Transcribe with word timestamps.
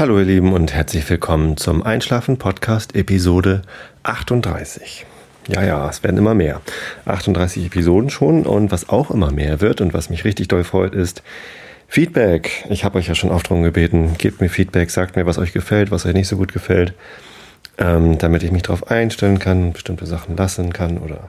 Hallo 0.00 0.18
ihr 0.18 0.24
Lieben 0.24 0.54
und 0.54 0.72
herzlich 0.72 1.10
willkommen 1.10 1.58
zum 1.58 1.82
Einschlafen 1.82 2.38
Podcast 2.38 2.96
Episode 2.96 3.60
38. 4.02 5.04
Ja, 5.46 5.62
ja, 5.62 5.90
es 5.90 6.02
werden 6.02 6.16
immer 6.16 6.32
mehr. 6.32 6.62
38 7.04 7.66
Episoden 7.66 8.08
schon 8.08 8.46
und 8.46 8.72
was 8.72 8.88
auch 8.88 9.10
immer 9.10 9.30
mehr 9.30 9.60
wird 9.60 9.82
und 9.82 9.92
was 9.92 10.08
mich 10.08 10.24
richtig 10.24 10.48
doll 10.48 10.64
freut 10.64 10.94
ist 10.94 11.22
Feedback. 11.86 12.64
Ich 12.70 12.82
habe 12.82 12.98
euch 12.98 13.08
ja 13.08 13.14
schon 13.14 13.28
oft 13.28 13.50
darum 13.50 13.62
gebeten, 13.62 14.14
gebt 14.16 14.40
mir 14.40 14.48
Feedback, 14.48 14.88
sagt 14.88 15.16
mir, 15.16 15.26
was 15.26 15.36
euch 15.36 15.52
gefällt, 15.52 15.90
was 15.90 16.06
euch 16.06 16.14
nicht 16.14 16.28
so 16.28 16.38
gut 16.38 16.54
gefällt, 16.54 16.94
ähm, 17.76 18.16
damit 18.16 18.42
ich 18.42 18.52
mich 18.52 18.62
darauf 18.62 18.90
einstellen 18.90 19.38
kann, 19.38 19.74
bestimmte 19.74 20.06
Sachen 20.06 20.34
lassen 20.34 20.72
kann 20.72 20.96
oder 20.96 21.28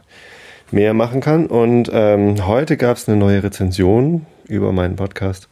mehr 0.72 0.94
machen 0.94 1.20
kann. 1.20 1.48
Und 1.48 1.90
ähm, 1.92 2.48
heute 2.48 2.78
gab 2.78 2.96
es 2.96 3.10
eine 3.10 3.18
neue 3.18 3.44
Rezension 3.44 4.26
über 4.48 4.72
meinen 4.72 4.96
Podcast 4.96 5.50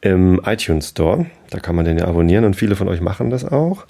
im 0.00 0.40
iTunes 0.44 0.90
Store. 0.90 1.26
Da 1.50 1.58
kann 1.58 1.76
man 1.76 1.84
den 1.84 1.98
ja 1.98 2.06
abonnieren 2.06 2.44
und 2.44 2.54
viele 2.54 2.76
von 2.76 2.88
euch 2.88 3.00
machen 3.00 3.30
das 3.30 3.44
auch. 3.44 3.86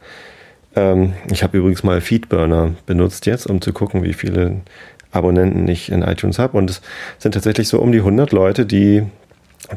Ähm, 0.77 1.15
ich 1.31 1.43
habe 1.43 1.59
übrigens 1.59 1.83
mal 1.83 2.01
Feedburner 2.01 2.75
benutzt 2.87 3.27
jetzt, 3.27 3.47
um 3.47 3.61
zu 3.61 3.73
gucken, 3.73 4.03
wie 4.03 4.15
viele 4.15 4.61
Abonnenten 5.11 5.67
ich 5.69 5.91
in 5.91 6.03
iTunes 6.03 6.39
habe. 6.39 6.57
Und 6.57 6.71
es 6.71 6.83
sind 7.19 7.33
tatsächlich 7.33 7.69
so 7.69 7.81
um 7.81 7.93
die 7.93 7.99
100 7.99 8.33
Leute, 8.33 8.67
die 8.67 9.05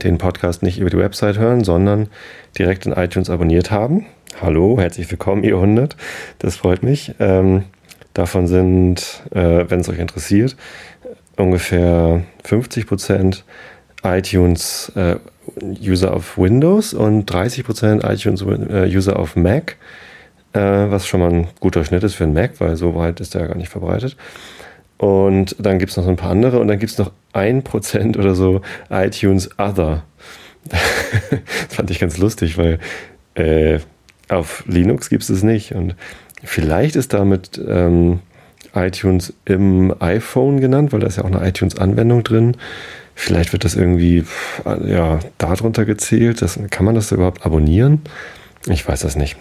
den 0.03 0.17
Podcast 0.17 0.63
nicht 0.63 0.79
über 0.79 0.89
die 0.89 0.97
Website 0.97 1.37
hören, 1.37 1.63
sondern 1.63 2.07
direkt 2.57 2.85
in 2.85 2.93
iTunes 2.93 3.29
abonniert 3.29 3.71
haben. 3.71 4.05
Hallo, 4.41 4.79
herzlich 4.79 5.09
willkommen, 5.11 5.43
ihr 5.43 5.55
100. 5.55 5.97
Das 6.39 6.55
freut 6.55 6.83
mich. 6.83 7.13
Ähm, 7.19 7.63
davon 8.13 8.47
sind, 8.47 9.23
äh, 9.31 9.65
wenn 9.67 9.81
es 9.81 9.89
euch 9.89 9.99
interessiert, 9.99 10.55
ungefähr 11.35 12.23
50 12.43 12.87
Prozent 12.87 13.43
iTunes 14.03 14.91
äh, 14.95 15.17
User 15.81 16.13
auf 16.13 16.37
Windows 16.37 16.93
und 16.93 17.25
30 17.25 17.63
Prozent 17.63 18.03
iTunes 18.03 18.41
äh, 18.41 18.87
User 18.87 19.17
auf 19.17 19.35
Mac, 19.35 19.77
äh, 20.53 20.59
was 20.59 21.07
schon 21.07 21.19
mal 21.19 21.31
ein 21.31 21.47
guter 21.59 21.83
Schnitt 21.83 22.03
ist 22.03 22.15
für 22.15 22.23
einen 22.23 22.33
Mac, 22.33 22.59
weil 22.59 22.75
so 22.75 22.95
weit 22.95 23.19
ist 23.19 23.33
der 23.33 23.41
ja 23.41 23.47
gar 23.47 23.57
nicht 23.57 23.69
verbreitet. 23.69 24.15
Und 24.97 25.55
dann 25.57 25.79
gibt 25.79 25.91
es 25.91 25.97
noch 25.97 26.03
so 26.03 26.11
ein 26.11 26.15
paar 26.15 26.29
andere 26.29 26.59
und 26.59 26.67
dann 26.67 26.77
gibt 26.77 26.91
es 26.91 26.97
noch 26.97 27.11
ein 27.33 27.63
Prozent 27.63 28.17
oder 28.17 28.35
so 28.35 28.61
iTunes 28.89 29.49
Other. 29.57 30.03
das 30.69 31.75
fand 31.75 31.89
ich 31.89 31.99
ganz 31.99 32.17
lustig, 32.17 32.57
weil 32.57 32.79
äh, 33.33 33.79
auf 34.29 34.63
Linux 34.67 35.09
gibt 35.09 35.23
es 35.23 35.29
es 35.29 35.41
nicht. 35.41 35.73
Und 35.73 35.95
vielleicht 36.43 36.95
ist 36.95 37.13
damit 37.13 37.59
ähm, 37.67 38.19
iTunes 38.75 39.33
im 39.45 39.93
iPhone 39.99 40.59
genannt, 40.59 40.93
weil 40.93 40.99
da 40.99 41.07
ist 41.07 41.17
ja 41.17 41.23
auch 41.23 41.31
eine 41.31 41.47
iTunes-Anwendung 41.47 42.23
drin. 42.23 42.57
Vielleicht 43.15 43.53
wird 43.53 43.65
das 43.65 43.75
irgendwie 43.75 44.25
ja, 44.85 45.19
darunter 45.37 45.85
gezählt. 45.85 46.41
Das, 46.41 46.59
kann 46.69 46.85
man 46.85 46.95
das 46.95 47.11
überhaupt 47.11 47.45
abonnieren? 47.45 48.01
Ich 48.67 48.87
weiß 48.87 49.01
das 49.01 49.15
nicht. 49.15 49.37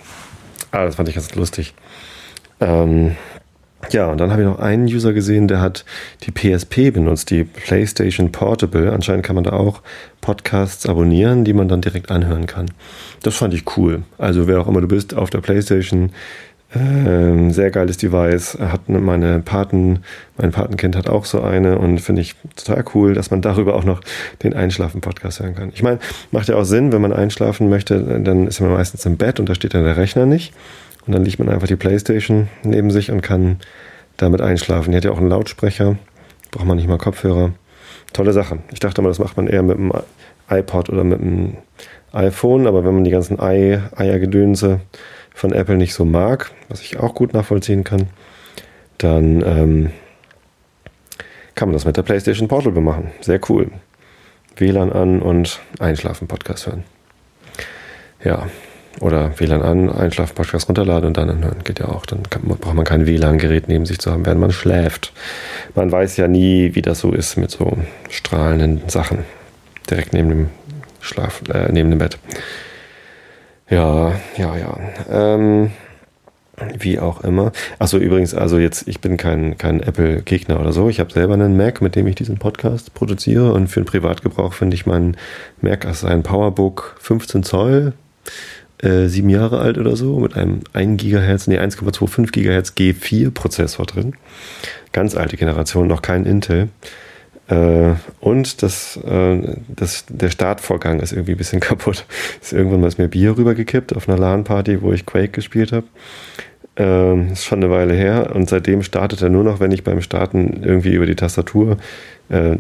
Aber 0.71 0.87
das 0.87 0.97
fand 0.97 1.09
ich 1.09 1.15
ganz 1.15 1.35
lustig. 1.35 1.75
Ähm, 2.61 3.17
ja, 3.91 4.09
und 4.09 4.19
dann 4.19 4.31
habe 4.31 4.43
ich 4.43 4.49
noch 4.49 4.59
einen 4.59 4.85
User 4.85 5.13
gesehen, 5.13 5.49
der 5.49 5.61
hat 5.61 5.85
die 6.23 6.31
PSP 6.31 6.93
benutzt, 6.93 7.31
die 7.31 7.45
PlayStation 7.45 8.31
Portable. 8.31 8.93
Anscheinend 8.93 9.25
kann 9.25 9.35
man 9.35 9.45
da 9.45 9.53
auch 9.53 9.83
Podcasts 10.21 10.87
abonnieren, 10.87 11.45
die 11.45 11.55
man 11.55 11.67
dann 11.67 11.81
direkt 11.81 12.11
anhören 12.11 12.47
kann. 12.47 12.71
Das 13.23 13.37
fand 13.37 13.55
ich 13.55 13.77
cool. 13.77 14.03
Also 14.19 14.47
wer 14.47 14.61
auch 14.61 14.69
immer 14.69 14.83
du 14.83 14.89
bist 14.89 15.15
auf 15.15 15.31
der 15.31 15.41
PlayStation, 15.41 16.13
ähm, 16.75 17.51
sehr 17.51 17.71
geiles 17.71 17.97
Device. 17.97 18.59
Hat 18.61 18.89
meine 18.89 19.41
Paten, 19.41 20.01
mein 20.37 20.53
Patenkind 20.53 20.97
hat 20.97 21.09
auch 21.09 21.25
so 21.25 21.41
eine 21.43 21.79
und 21.79 22.01
finde 22.01 22.23
ich 22.23 22.37
total 22.57 22.85
cool, 22.95 23.15
dass 23.15 23.31
man 23.31 23.43
darüber 23.43 23.75
auch 23.75 23.85
noch 23.85 24.01
den 24.43 24.55
Einschlafen-Podcast 24.55 25.41
hören 25.41 25.55
kann. 25.55 25.73
Ich 25.75 25.83
meine, 25.83 25.99
macht 26.31 26.49
ja 26.49 26.57
auch 26.57 26.65
Sinn, 26.65 26.93
wenn 26.93 27.03
man 27.03 27.13
einschlafen 27.13 27.69
möchte, 27.69 28.21
dann 28.21 28.47
ist 28.47 28.61
man 28.61 28.71
meistens 28.71 29.05
im 29.05 29.17
Bett 29.17 29.41
und 29.41 29.49
da 29.49 29.55
steht 29.55 29.75
dann 29.75 29.85
der 29.85 29.97
Rechner 29.97 30.27
nicht. 30.27 30.53
Und 31.07 31.15
dann 31.15 31.25
liegt 31.25 31.39
man 31.39 31.49
einfach 31.49 31.67
die 31.67 31.77
Playstation 31.77 32.49
neben 32.63 32.91
sich 32.91 33.11
und 33.11 33.21
kann 33.23 33.57
damit 34.17 34.41
einschlafen. 34.41 34.93
Die 34.93 34.97
hat 34.97 35.05
ja 35.05 35.11
auch 35.11 35.19
einen 35.19 35.31
Lautsprecher, 35.31 35.97
braucht 36.51 36.67
man 36.67 36.77
nicht 36.77 36.89
mal 36.89 36.99
Kopfhörer. 36.99 37.53
Tolle 38.13 38.33
Sache. 38.33 38.59
Ich 38.73 38.81
dachte 38.81 39.03
mal, 39.03 39.09
das 39.09 39.19
macht 39.19 39.37
man 39.37 39.47
eher 39.47 39.63
mit 39.63 39.77
dem 39.77 39.93
iPod 40.49 40.91
oder 40.91 41.05
mit 41.05 41.21
dem 41.21 41.57
iPhone, 42.13 42.67
aber 42.67 42.85
wenn 42.85 42.95
man 42.95 43.05
die 43.05 43.11
ganzen 43.11 43.41
Eiergedönse 43.41 44.81
von 45.41 45.53
Apple 45.53 45.77
nicht 45.77 45.95
so 45.95 46.05
mag, 46.05 46.51
was 46.69 46.83
ich 46.83 46.99
auch 46.99 47.15
gut 47.15 47.33
nachvollziehen 47.33 47.83
kann, 47.83 48.09
dann 48.99 49.43
ähm, 49.43 49.91
kann 51.55 51.69
man 51.69 51.73
das 51.73 51.87
mit 51.87 51.97
der 51.97 52.03
PlayStation 52.03 52.47
Portable 52.47 52.83
machen. 52.83 53.11
Sehr 53.23 53.41
cool. 53.49 53.71
WLAN 54.57 54.93
an 54.93 55.23
und 55.23 55.61
Einschlafen-Podcast 55.79 56.67
hören. 56.67 56.85
Ja, 58.23 58.49
oder 59.01 59.33
WLAN 59.41 59.63
an, 59.63 59.91
Einschlafen-Podcast 59.91 60.69
runterladen 60.69 61.07
und 61.07 61.17
dann 61.17 61.31
anhören. 61.31 61.65
Geht 61.65 61.79
ja 61.79 61.89
auch. 61.89 62.05
Dann 62.05 62.29
kann, 62.29 62.43
braucht 62.43 62.75
man 62.75 62.85
kein 62.85 63.07
WLAN-Gerät 63.07 63.67
neben 63.67 63.87
sich 63.87 63.99
zu 63.99 64.13
haben, 64.13 64.27
während 64.27 64.43
man 64.43 64.53
schläft. 64.53 65.15
Man 65.75 65.91
weiß 65.91 66.19
ja 66.19 66.29
nie, 66.29 66.75
wie 66.75 66.83
das 66.83 67.01
so 67.01 67.13
ist 67.13 67.39
mit 67.39 67.51
so 67.51 67.79
strahlenden 68.11 68.83
Sachen. 68.91 69.25
Direkt 69.89 70.13
neben 70.13 70.29
dem 70.29 70.51
Schlaf, 71.01 71.41
äh, 71.49 71.73
neben 71.73 71.89
dem 71.89 71.99
Bett. 71.99 72.19
Ja, 73.71 74.15
ja, 74.37 74.57
ja. 74.57 74.79
Ähm, 75.09 75.71
wie 76.79 76.99
auch 76.99 77.23
immer. 77.23 77.53
Achso, 77.79 77.97
übrigens, 77.97 78.35
also 78.35 78.59
jetzt, 78.59 78.87
ich 78.89 79.01
bin 79.01 79.17
kein, 79.17 79.57
kein 79.57 79.81
Apple-Gegner 79.81 80.61
oder 80.61 80.73
so. 80.73 80.89
Ich 80.89 81.01
habe 81.01 81.13
selber 81.13 81.35
einen 81.35 81.57
Mac, 81.57 81.81
mit 81.81 81.97
dem 81.97 82.07
ich 82.07 82.17
diesen 82.17 82.39
Podcast 82.39 82.95
produziere. 82.95 83.53
Und 83.53 83.69
für 83.69 83.81
den 83.81 83.87
Privatgebrauch 83.87 84.53
finde 84.53 84.75
ich 84.75 84.87
meinen 84.87 85.17
Mac 85.61 85.87
als 85.87 86.05
ein 86.05 86.23
Powerbook 86.23 86.97
15 87.01 87.45
Zoll, 87.45 87.93
äh, 88.83 89.07
sieben 89.07 89.31
Jahre 89.31 89.61
alt 89.61 89.79
oder 89.79 89.97
so, 89.97 90.19
mit 90.19 90.37
einem 90.37 90.61
1 90.73 91.03
GHz, 91.03 91.47
nee, 91.47 91.59
1,25 91.59 92.33
GHz 92.33 92.73
G4-Prozessor 92.77 93.87
drin. 93.87 94.15
Ganz 94.93 95.15
alte 95.15 95.37
Generation, 95.37 95.87
noch 95.87 96.03
kein 96.03 96.27
Intel. 96.27 96.69
Äh, 97.51 97.95
und 98.21 98.63
das, 98.63 98.97
äh, 98.97 99.57
das, 99.69 100.05
der 100.09 100.31
Startvorgang 100.31 101.01
ist 101.01 101.13
irgendwie 101.13 101.33
ein 101.33 101.39
bisschen 101.39 101.61
kaputt. 101.61 102.07
Ist 102.41 102.53
irgendwann 102.53 102.81
mal 102.81 102.87
ist 102.87 102.99
mir 102.99 103.09
Bier 103.09 103.37
rübergekippt 103.37 103.95
auf 103.95 104.09
einer 104.09 104.19
LAN-Party, 104.19 104.83
wo 104.83 104.93
ich 104.93 105.05
Quake 105.05 105.33
gespielt 105.33 105.73
habe. 105.73 105.87
Ähm, 106.77 107.33
ist 107.33 107.45
schon 107.45 107.63
eine 107.63 107.71
Weile 107.71 107.95
her 107.95 108.31
und 108.35 108.49
seitdem 108.49 108.83
startet 108.83 109.21
er 109.23 109.29
nur 109.29 109.43
noch, 109.43 109.59
wenn 109.59 109.73
ich 109.73 109.83
beim 109.83 110.01
Starten 110.01 110.63
irgendwie 110.63 110.95
über 110.95 111.05
die 111.05 111.17
Tastatur 111.17 111.79
äh, 112.29 112.57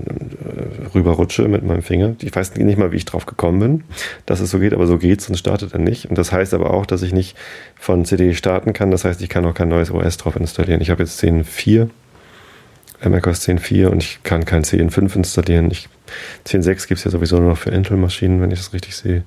rüberrutsche 0.94 1.46
mit 1.46 1.64
meinem 1.64 1.82
Finger. 1.82 2.16
Ich 2.20 2.34
weiß 2.34 2.56
nicht 2.56 2.76
mal, 2.76 2.90
wie 2.90 2.96
ich 2.96 3.04
drauf 3.04 3.24
gekommen 3.24 3.60
bin, 3.60 3.84
dass 4.26 4.40
es 4.40 4.50
so 4.50 4.58
geht, 4.58 4.74
aber 4.74 4.88
so 4.88 4.98
geht's 4.98 5.28
und 5.28 5.36
startet 5.36 5.72
er 5.72 5.78
nicht. 5.78 6.06
Und 6.06 6.18
das 6.18 6.32
heißt 6.32 6.54
aber 6.54 6.74
auch, 6.74 6.86
dass 6.86 7.02
ich 7.02 7.12
nicht 7.12 7.36
von 7.76 8.04
CD 8.04 8.34
starten 8.34 8.72
kann. 8.72 8.90
Das 8.90 9.04
heißt, 9.04 9.22
ich 9.22 9.28
kann 9.28 9.46
auch 9.46 9.54
kein 9.54 9.68
neues 9.68 9.92
OS 9.92 10.16
drauf 10.16 10.34
installieren. 10.34 10.80
Ich 10.80 10.90
habe 10.90 11.04
jetzt 11.04 11.22
10.4 11.22 11.88
macOS 13.08 13.48
10.4 13.48 13.86
und 13.86 14.02
ich 14.02 14.22
kann 14.22 14.44
kein 14.44 14.62
10.5 14.62 15.16
installieren. 15.16 15.70
10.6 16.46 16.88
gibt 16.88 16.98
es 16.98 17.04
ja 17.04 17.10
sowieso 17.10 17.38
nur 17.38 17.50
noch 17.50 17.58
für 17.58 17.70
Intel-Maschinen, 17.70 18.40
wenn 18.40 18.50
ich 18.50 18.58
das 18.58 18.72
richtig 18.72 18.96
sehe. 18.96 19.24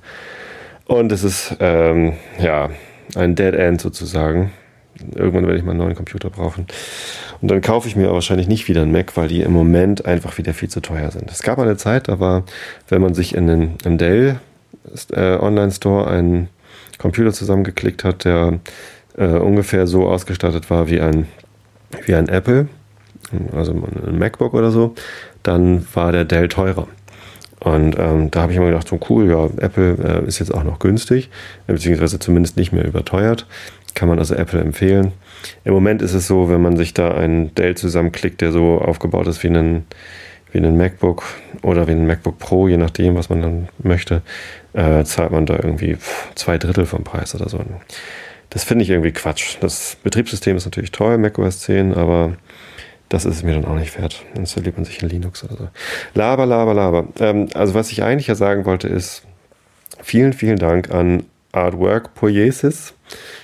Und 0.85 1.11
es 1.11 1.23
ist 1.23 1.56
ähm, 1.59 2.13
ja 2.39 2.69
ein 3.16 3.35
Dead 3.35 3.53
End 3.53 3.81
sozusagen. 3.81 4.51
Irgendwann 5.16 5.47
werde 5.47 5.57
ich 5.57 5.63
mal 5.63 5.72
einen 5.72 5.79
neuen 5.79 5.95
Computer 5.95 6.29
brauchen. 6.29 6.67
Und 7.41 7.50
dann 7.50 7.62
kaufe 7.62 7.88
ich 7.88 7.95
mir 7.95 8.12
wahrscheinlich 8.12 8.47
nicht 8.47 8.67
wieder 8.67 8.83
einen 8.83 8.91
Mac, 8.91 9.17
weil 9.17 9.28
die 9.28 9.41
im 9.41 9.51
Moment 9.51 10.06
einfach 10.06 10.38
wieder 10.38 10.53
viel 10.53 10.69
zu 10.69 10.81
teuer 10.81 11.09
sind. 11.12 11.31
Es 11.31 11.41
gab 11.41 11.57
eine 11.57 11.78
Zeit, 11.78 12.09
da 12.09 12.19
war, 12.19 12.44
wenn 12.89 13.01
man 13.01 13.13
sich 13.13 13.35
in 13.35 13.47
den 13.47 13.73
im 13.85 13.97
Dell 13.97 14.39
äh, 15.12 15.38
Online-Store 15.38 16.07
einen 16.07 16.50
Computer 17.00 17.33
zusammengeklickt 17.33 18.03
hat, 18.03 18.25
der 18.25 18.59
äh, 19.17 19.25
ungefähr 19.25 19.88
so 19.88 20.07
ausgestattet 20.07 20.69
war 20.69 20.88
wie 20.89 21.01
ein, 21.01 21.28
wie 22.06 22.16
ein 22.16 22.29
Apple, 22.29 22.67
also 23.55 23.71
ein 23.71 24.17
MacBook 24.17 24.53
oder 24.53 24.71
so, 24.71 24.95
dann 25.44 25.85
war 25.94 26.11
der 26.11 26.25
Dell 26.25 26.47
teurer. 26.47 26.88
Und 27.59 27.97
ähm, 27.97 28.30
da 28.30 28.41
habe 28.41 28.51
ich 28.51 28.57
immer 28.57 28.68
gedacht, 28.68 28.89
so 28.89 29.00
cool, 29.09 29.30
ja, 29.30 29.45
Apple 29.63 29.97
äh, 30.03 30.27
ist 30.27 30.39
jetzt 30.39 30.53
auch 30.53 30.65
noch 30.65 30.80
günstig, 30.80 31.30
beziehungsweise 31.65 32.19
zumindest 32.19 32.57
nicht 32.57 32.74
mehr 32.74 32.85
überteuert. 32.85 33.47
Kann 33.94 34.09
man 34.09 34.19
also 34.19 34.35
Apple 34.35 34.59
empfehlen. 34.59 35.13
Im 35.63 35.74
Moment 35.74 36.01
ist 36.01 36.13
es 36.13 36.27
so, 36.27 36.50
wenn 36.50 36.62
man 36.62 36.75
sich 36.75 36.94
da 36.94 37.13
einen 37.13 37.56
Dell 37.56 37.75
zusammenklickt, 37.75 38.41
der 38.41 38.51
so 38.51 38.80
aufgebaut 38.80 39.27
ist 39.27 39.44
wie 39.44 39.47
ein, 39.47 39.86
wie 40.51 40.57
ein 40.57 40.75
MacBook 40.75 41.24
oder 41.62 41.88
wie 41.88 41.91
ein 41.91 42.06
MacBook 42.06 42.38
Pro, 42.38 42.68
je 42.68 42.77
nachdem, 42.77 43.15
was 43.15 43.29
man 43.29 43.41
dann 43.41 43.69
möchte, 43.81 44.24
äh, 44.74 45.03
zahlt 45.06 45.31
man 45.31 45.45
da 45.45 45.56
irgendwie 45.56 45.97
zwei 46.36 46.57
Drittel 46.57 46.86
vom 46.86 47.03
Preis 47.03 47.33
oder 47.33 47.47
so. 47.47 47.59
Das 48.50 48.63
finde 48.63 48.83
ich 48.83 48.89
irgendwie 48.89 49.12
Quatsch. 49.12 49.57
Das 49.62 49.97
Betriebssystem 50.03 50.57
ist 50.57 50.65
natürlich 50.65 50.91
toll, 50.91 51.18
macOS 51.18 51.62
10, 51.62 51.94
aber 51.94 52.33
das 53.13 53.25
ist 53.25 53.44
mir 53.44 53.54
dann 53.54 53.65
auch 53.65 53.75
nicht 53.75 53.95
wert. 54.00 54.25
Installiert 54.33 54.75
man 54.75 54.86
sich 54.86 55.04
in 55.04 55.07
Linux 55.07 55.44
oder 55.44 55.56
so. 55.56 55.69
Laber, 56.15 56.48
laber, 56.48 56.74
laber. 56.74 57.07
Ähm, 57.19 57.48
also 57.54 57.75
was 57.75 57.92
ich 57.92 58.01
eigentlich 58.01 58.25
ja 58.25 58.33
sagen 58.33 58.65
wollte 58.65 58.88
ist, 58.88 59.21
vielen, 60.01 60.33
vielen 60.33 60.57
Dank 60.57 60.89
an 60.89 61.21
Artwork 61.51 62.15
Poiesis 62.15 62.95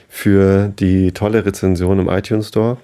für 0.09 0.69
die 0.69 1.11
tolle 1.11 1.45
Rezension 1.45 1.99
im 1.99 2.09
iTunes 2.09 2.47
Store. 2.47 2.77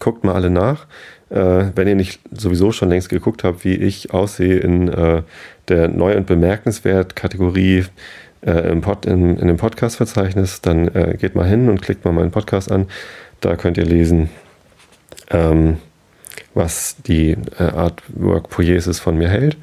Guckt 0.00 0.24
mal 0.24 0.34
alle 0.34 0.50
nach. 0.50 0.86
Äh, 1.30 1.66
wenn 1.76 1.86
ihr 1.86 1.94
nicht 1.94 2.20
sowieso 2.32 2.72
schon 2.72 2.88
längst 2.88 3.08
geguckt 3.08 3.44
habt, 3.44 3.64
wie 3.64 3.76
ich 3.76 4.12
aussehe 4.12 4.58
in 4.58 4.88
äh, 4.88 5.22
der 5.68 5.86
neu 5.86 6.16
und 6.16 6.26
bemerkenswert 6.26 7.14
Kategorie 7.14 7.84
äh, 8.44 8.68
im 8.68 8.80
Pod, 8.80 9.06
in, 9.06 9.38
in 9.38 9.46
dem 9.46 9.58
Podcast-Verzeichnis, 9.58 10.60
dann 10.60 10.88
äh, 10.88 11.16
geht 11.20 11.36
mal 11.36 11.46
hin 11.46 11.68
und 11.68 11.80
klickt 11.80 12.04
mal 12.04 12.10
meinen 12.10 12.32
Podcast 12.32 12.72
an. 12.72 12.88
Da 13.40 13.54
könnt 13.54 13.78
ihr 13.78 13.86
lesen, 13.86 14.28
ähm, 15.30 15.78
was 16.54 16.96
die 17.06 17.36
äh, 17.58 17.62
Artwork 17.62 18.48
Poiesis 18.50 18.98
von 19.00 19.16
mir 19.16 19.28
hält. 19.28 19.56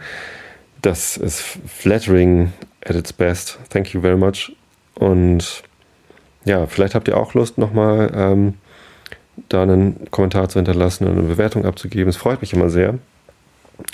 Das 0.82 1.18
ist 1.18 1.42
flattering 1.68 2.54
at 2.86 2.96
its 2.96 3.14
best. 3.14 3.60
Thank 3.70 3.94
you 3.94 4.02
very 4.02 4.18
much. 4.18 4.56
Und 4.96 5.64
ja, 6.46 6.66
vielleicht 6.66 6.96
habt 6.96 7.08
ihr 7.08 7.18
auch 7.18 7.34
Lust, 7.34 7.58
nochmal 7.58 8.12
ähm, 8.16 8.54
da 9.50 9.64
einen 9.64 10.10
Kommentar 10.12 10.50
zu 10.50 10.60
hinterlassen 10.60 11.08
und 11.08 11.18
eine 11.18 11.28
Bewertung 11.28 11.66
abzugeben. 11.66 12.10
Es 12.10 12.18
freut 12.18 12.42
mich 12.42 12.54
immer 12.54 12.70
sehr. 12.70 12.96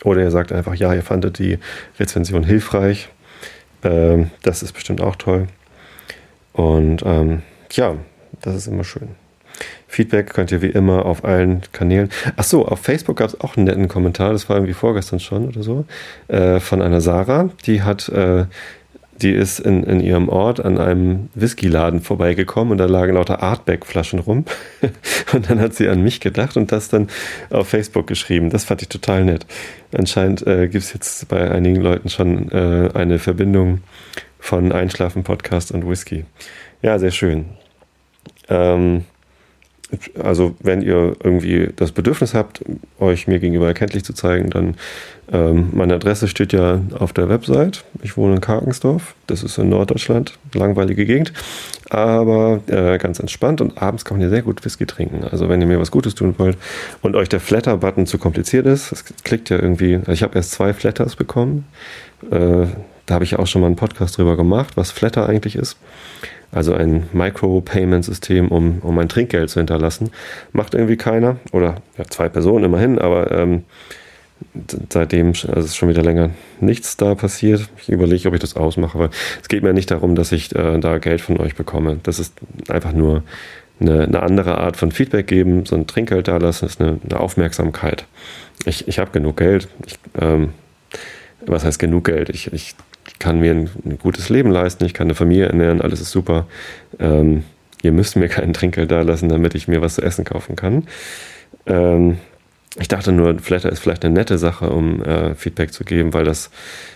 Oder 0.04 0.22
ihr 0.22 0.32
sagt 0.32 0.52
einfach, 0.52 0.76
ja, 0.76 0.94
ihr 0.94 1.04
fandet 1.04 1.40
die 1.40 1.60
Rezension 2.00 2.44
hilfreich. 2.44 3.10
Ähm, 3.84 4.32
das 4.44 4.64
ist 4.64 4.74
bestimmt 4.74 5.02
auch 5.02 5.16
toll. 5.16 5.48
Und 6.54 7.04
ähm, 7.06 7.42
ja, 7.72 7.96
das 8.42 8.56
ist 8.56 8.68
immer 8.68 8.84
schön. 8.84 9.16
Feedback 9.88 10.34
könnt 10.34 10.52
ihr 10.52 10.62
wie 10.62 10.68
immer 10.68 11.06
auf 11.06 11.24
allen 11.24 11.62
Kanälen. 11.72 12.10
Achso, 12.36 12.64
auf 12.64 12.80
Facebook 12.80 13.18
gab 13.18 13.30
es 13.30 13.40
auch 13.42 13.58
einen 13.58 13.66
netten 13.66 13.88
Kommentar, 13.88 14.32
das 14.32 14.50
war 14.50 14.58
irgendwie 14.58 14.74
vorgestern 14.74 15.20
schon 15.20 15.48
oder 15.48 15.62
so, 15.62 15.86
äh, 16.28 16.60
von 16.60 16.82
einer 16.82 17.02
Sarah, 17.02 17.50
die 17.66 17.84
hat 17.84 18.10
äh, 18.10 18.46
die 19.22 19.32
ist 19.32 19.60
in, 19.60 19.84
in 19.84 20.00
ihrem 20.00 20.28
Ort 20.30 20.64
an 20.64 20.78
einem 20.78 21.30
Whiskyladen 21.36 22.02
vorbeigekommen 22.02 22.72
und 22.72 22.78
da 22.78 22.86
lagen 22.86 23.14
lauter 23.14 23.42
Artback-Flaschen 23.42 24.20
rum. 24.20 24.46
und 25.34 25.50
dann 25.50 25.60
hat 25.60 25.74
sie 25.74 25.88
an 25.88 26.02
mich 26.02 26.20
gedacht 26.20 26.58
und 26.58 26.72
das 26.72 26.90
dann 26.90 27.08
auf 27.50 27.70
Facebook 27.70 28.08
geschrieben. 28.08 28.50
Das 28.50 28.66
fand 28.66 28.82
ich 28.82 28.90
total 28.90 29.24
nett. 29.24 29.46
Anscheinend 29.96 30.46
äh, 30.48 30.68
gibt 30.68 30.84
es 30.84 30.94
jetzt 30.94 31.28
bei 31.28 31.50
einigen 31.52 31.82
Leuten 31.82 32.10
schon 32.10 32.52
äh, 32.52 32.90
eine 32.94 33.20
Verbindung 33.20 33.82
von 34.40 34.72
Einschlafen, 34.72 35.24
Podcast 35.24 35.72
und 35.72 35.88
Whisky. 35.88 36.26
Ja, 36.82 37.00
sehr 37.00 37.12
schön. 37.12 37.46
Ähm, 38.50 39.06
also 40.22 40.56
wenn 40.62 40.82
ihr 40.82 41.16
irgendwie 41.24 41.70
das 41.76 41.92
Bedürfnis 41.92 42.34
habt, 42.34 42.64
euch 43.00 43.28
mir 43.28 43.40
gegenüber 43.40 43.68
erkenntlich 43.68 44.04
zu 44.04 44.14
zeigen, 44.14 44.50
dann 44.50 44.76
ähm, 45.32 45.70
meine 45.74 45.96
Adresse 45.96 46.28
steht 46.28 46.54
ja 46.54 46.82
auf 46.98 47.14
der 47.14 47.30
Website. 47.30 47.84
Ich 48.02 48.18
wohne 48.18 48.36
in 48.36 48.42
Karkensdorf, 48.42 49.16
das 49.28 49.44
ist 49.44 49.58
in 49.58 49.70
Norddeutschland, 49.70 50.38
langweilige 50.54 51.06
Gegend, 51.06 51.34
aber 51.90 52.62
äh, 52.68 52.98
ganz 52.98 53.20
entspannt 53.20 53.62
und 53.62 53.82
abends 53.82 54.06
kann 54.06 54.18
man 54.18 54.22
hier 54.22 54.30
sehr 54.30 54.42
gut 54.42 54.64
Whisky 54.66 54.86
trinken. 54.86 55.24
Also 55.24 55.50
wenn 55.50 55.62
ihr 55.62 55.68
mir 55.68 55.80
was 55.80 55.92
Gutes 55.92 56.16
tun 56.16 56.36
wollt 56.38 56.58
und 57.02 57.16
euch 57.16 57.30
der 57.30 57.40
Flatter-Button 57.40 58.06
zu 58.06 58.18
kompliziert 58.18 58.66
ist, 58.66 58.92
es 58.92 59.06
klickt 59.24 59.50
ja 59.50 59.58
irgendwie, 59.60 59.96
also 59.96 60.12
ich 60.12 60.24
habe 60.24 60.36
erst 60.36 60.52
zwei 60.52 60.74
Flatters 60.74 61.16
bekommen, 61.16 61.66
äh, 62.32 62.68
da 63.06 63.16
habe 63.16 63.26
ich 63.26 63.38
auch 63.38 63.48
schon 63.48 63.62
mal 63.62 63.68
einen 63.68 63.76
Podcast 63.76 64.18
drüber 64.18 64.38
gemacht, 64.38 64.78
was 64.78 64.92
Flatter 64.92 65.28
eigentlich 65.28 65.56
ist 65.56 65.78
also 66.54 66.74
ein 66.74 67.08
Micro-Payment-System, 67.14 68.50
um, 68.50 68.80
um 68.80 69.00
ein 69.00 69.10
Trinkgeld 69.10 69.50
zu 69.50 69.60
hinterlassen. 69.60 70.12
Macht 70.52 70.74
irgendwie 70.74 70.98
keiner 70.98 71.38
oder 71.52 71.78
ja, 71.98 72.06
zwei 72.06 72.30
Personen 72.30 72.66
immerhin, 72.66 73.00
aber 73.00 73.32
ähm, 73.32 73.64
seitdem 74.90 75.30
also 75.30 75.60
ist 75.60 75.76
schon 75.76 75.90
wieder 75.90 76.04
länger 76.04 76.32
nichts 76.60 76.98
da 76.98 77.16
passiert. 77.16 77.70
Ich 77.82 77.90
überlege, 77.90 78.28
ob 78.28 78.34
ich 78.36 78.42
das 78.42 78.56
ausmache, 78.56 79.00
weil 79.00 79.10
es 79.42 79.48
geht 79.48 79.64
mir 79.64 79.74
nicht 79.74 79.92
darum, 79.92 80.16
dass 80.16 80.32
ich 80.32 80.56
äh, 80.56 80.80
da 80.80 80.98
Geld 80.98 81.22
von 81.22 81.40
euch 81.40 81.56
bekomme. 81.56 82.00
Das 82.04 82.20
ist 82.20 82.34
einfach 82.70 82.94
nur 82.94 83.24
eine, 83.80 84.04
eine, 84.04 84.22
andere 84.22 84.58
Art 84.60 84.78
von 84.78 84.92
Feedback 84.92 85.28
geben. 85.28 85.66
So 85.66 85.76
ein 85.76 85.88
Trinkgeld 85.88 86.28
da 86.28 86.38
lassen 86.38 86.66
ist 86.66 86.80
eine, 86.80 87.00
eine 87.10 87.20
Aufmerksamkeit. 87.20 88.06
Ich, 88.66 88.88
ich 88.88 89.00
habe 89.00 89.12
genug 89.12 89.38
Geld. 89.38 89.68
Ich, 89.86 89.96
ähm, 90.20 90.54
was 91.46 91.66
heißt 91.66 91.80
genug 91.80 92.06
Geld? 92.06 92.30
Ich, 92.30 92.54
ich 92.54 92.76
kann 93.20 93.40
mir 93.40 93.52
ein, 93.52 93.70
ein, 93.86 93.98
gutes 93.98 94.30
Leben 94.30 94.52
leisten, 94.52 94.86
ich 94.86 94.94
kann 94.94 95.08
eine 95.08 95.16
Familie 95.16 95.48
ernähren, 95.48 95.82
alles 95.82 96.02
ist 96.02 96.12
super. 96.12 96.48
Ähm, 97.00 97.44
ihr 97.82 97.92
müsst 97.92 98.16
mir 98.16 98.28
keinen 98.28 98.54
Trinkgeld 98.54 98.92
da 98.92 99.02
lassen, 99.02 99.30
damit 99.30 99.56
ich 99.56 99.68
mir 99.68 99.82
was 99.82 99.96
zu 99.96 100.02
essen 100.02 100.26
kaufen 100.26 100.56
kann. 100.56 100.88
Ähm, 101.66 102.18
ich 102.80 102.88
dachte 102.88 103.12
nur, 103.12 103.38
Flatter 103.40 103.72
ist 103.72 103.80
vielleicht 103.80 104.04
eine 104.04 104.14
nette 104.14 104.38
Sache, 104.38 104.70
um 104.70 105.04
äh, 105.04 105.36
Feedback 105.36 105.74
zu 105.74 105.84
geben, 105.84 106.14
weil 106.14 106.26
das 106.26 106.50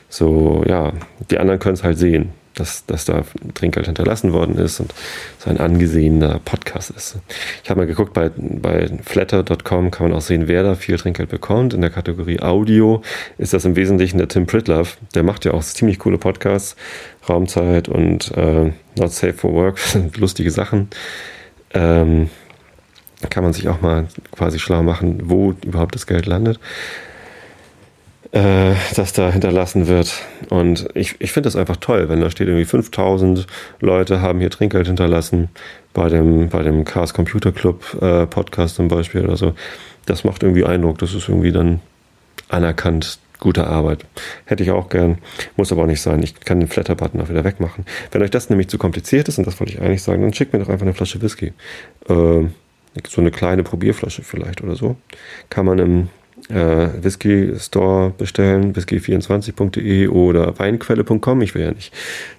so, 0.10 0.64
ja, 0.68 0.94
die 1.30 1.40
anderen 1.40 1.60
können 1.60 1.76
es 1.76 1.84
halt 1.84 1.98
sehen 1.98 2.32
dass, 2.60 2.86
dass 2.86 3.06
da 3.06 3.24
Trinkgeld 3.54 3.86
hinterlassen 3.86 4.34
worden 4.34 4.58
ist 4.58 4.80
und 4.80 4.94
so 5.38 5.50
ein 5.50 5.60
angesehener 5.60 6.40
Podcast 6.44 6.92
ist. 6.92 7.18
Ich 7.64 7.70
habe 7.70 7.82
mal 7.82 7.88
geguckt, 7.88 8.14
bei, 8.14 8.32
bei 8.36 8.90
flatter.com 9.04 9.92
kann 9.92 10.10
man 10.10 10.18
auch 10.18 10.22
sehen, 10.22 10.48
wer 10.48 10.64
da 10.64 10.76
viel 10.76 10.98
Trinkgeld 10.98 11.30
bekommt. 11.30 11.74
In 11.74 11.82
der 11.82 11.90
Kategorie 11.90 12.40
Audio 12.40 13.02
ist 13.38 13.54
das 13.54 13.66
im 13.66 13.76
Wesentlichen 13.76 14.18
der 14.18 14.28
Tim 14.28 14.46
Pritlove. 14.46 14.98
Der 15.16 15.24
macht 15.24 15.46
ja 15.46 15.54
auch 15.54 15.64
ziemlich 15.64 16.00
coole 16.00 16.18
Podcasts, 16.18 16.76
Raumzeit 17.28 17.88
und 17.88 18.32
äh, 18.36 18.72
Not 18.98 19.12
Safe 19.12 19.34
for 19.34 19.54
Work, 19.54 19.80
lustige 20.18 20.52
Sachen. 20.52 20.90
Ähm, 21.74 22.30
kann 23.30 23.44
man 23.44 23.54
sich 23.54 23.68
auch 23.68 23.82
mal 23.82 24.08
quasi 24.32 24.60
schlau 24.60 24.84
machen, 24.84 25.22
wo 25.24 25.54
überhaupt 25.64 25.96
das 25.96 26.06
Geld 26.06 26.28
landet 26.28 26.60
äh, 28.32 28.74
das 28.96 29.14
da 29.14 29.32
hinterlassen 29.32 29.88
wird. 29.88 30.22
Und 30.50 30.88
ich, 30.94 31.16
ich 31.20 31.32
finde 31.32 31.48
das 31.48 31.56
einfach 31.56 31.78
toll, 31.78 32.10
wenn 32.10 32.22
da 32.22 32.30
steht 32.30 32.48
irgendwie 32.48 32.66
5000 32.66 33.48
Leute 33.80 34.22
haben 34.22 34.40
hier 34.40 34.50
Trinkgeld 34.50 34.88
hinterlassen 34.88 35.50
bei 35.94 36.10
dem, 36.10 36.50
bei 36.50 36.64
dem 36.64 36.86
Chaos 36.86 37.14
Computer 37.14 37.52
Club 37.52 37.98
äh, 38.02 38.26
Podcast 38.26 38.76
zum 38.76 38.88
Beispiel 38.88 39.24
oder 39.24 39.38
so. 39.38 39.54
Das 40.06 40.24
macht 40.24 40.44
irgendwie 40.44 40.66
Eindruck. 40.66 40.98
Das 41.00 41.14
ist 41.14 41.30
irgendwie 41.30 41.52
dann 41.52 41.82
anerkannt. 42.50 43.20
Gute 43.40 43.68
Arbeit. 43.68 44.04
Hätte 44.46 44.64
ich 44.64 44.72
auch 44.72 44.90
gern. 44.90 45.20
Muss 45.58 45.72
aber 45.72 45.84
auch 45.84 45.88
nicht 45.88 46.02
sein. 46.02 46.24
Ich 46.24 46.40
kann 46.40 46.60
den 46.60 46.68
Flatter-Button 46.68 47.22
auch 47.22 47.30
wieder 47.30 47.44
wegmachen. 47.44 47.86
Wenn 48.12 48.24
euch 48.24 48.32
das 48.32 48.50
nämlich 48.50 48.68
zu 48.68 48.80
kompliziert 48.80 49.28
ist, 49.28 49.38
und 49.38 49.46
das 49.46 49.60
wollte 49.60 49.74
ich 49.74 49.80
eigentlich 49.80 50.02
sagen, 50.02 50.24
dann 50.24 50.34
schickt 50.34 50.54
mir 50.54 50.60
doch 50.60 50.70
einfach 50.70 50.88
eine 50.88 50.96
Flasche 50.96 51.22
Whisky. 51.22 51.54
Äh, 52.10 52.46
so 53.08 53.22
eine 53.22 53.30
kleine 53.30 53.62
Probierflasche 53.62 54.24
vielleicht 54.24 54.64
oder 54.64 54.76
so. 54.76 54.96
Kann 55.52 55.68
man 55.68 55.78
im 55.78 56.10
äh, 56.50 56.90
Whisky 57.02 57.54
Store 57.60 58.12
bestellen, 58.18 58.74
whisky24.de 58.74 60.08
oder 60.08 60.58
weinquelle.com. 60.58 61.42
Ich 61.42 61.56
will 61.56 61.64
ja 61.64 61.72
nicht 61.72 61.94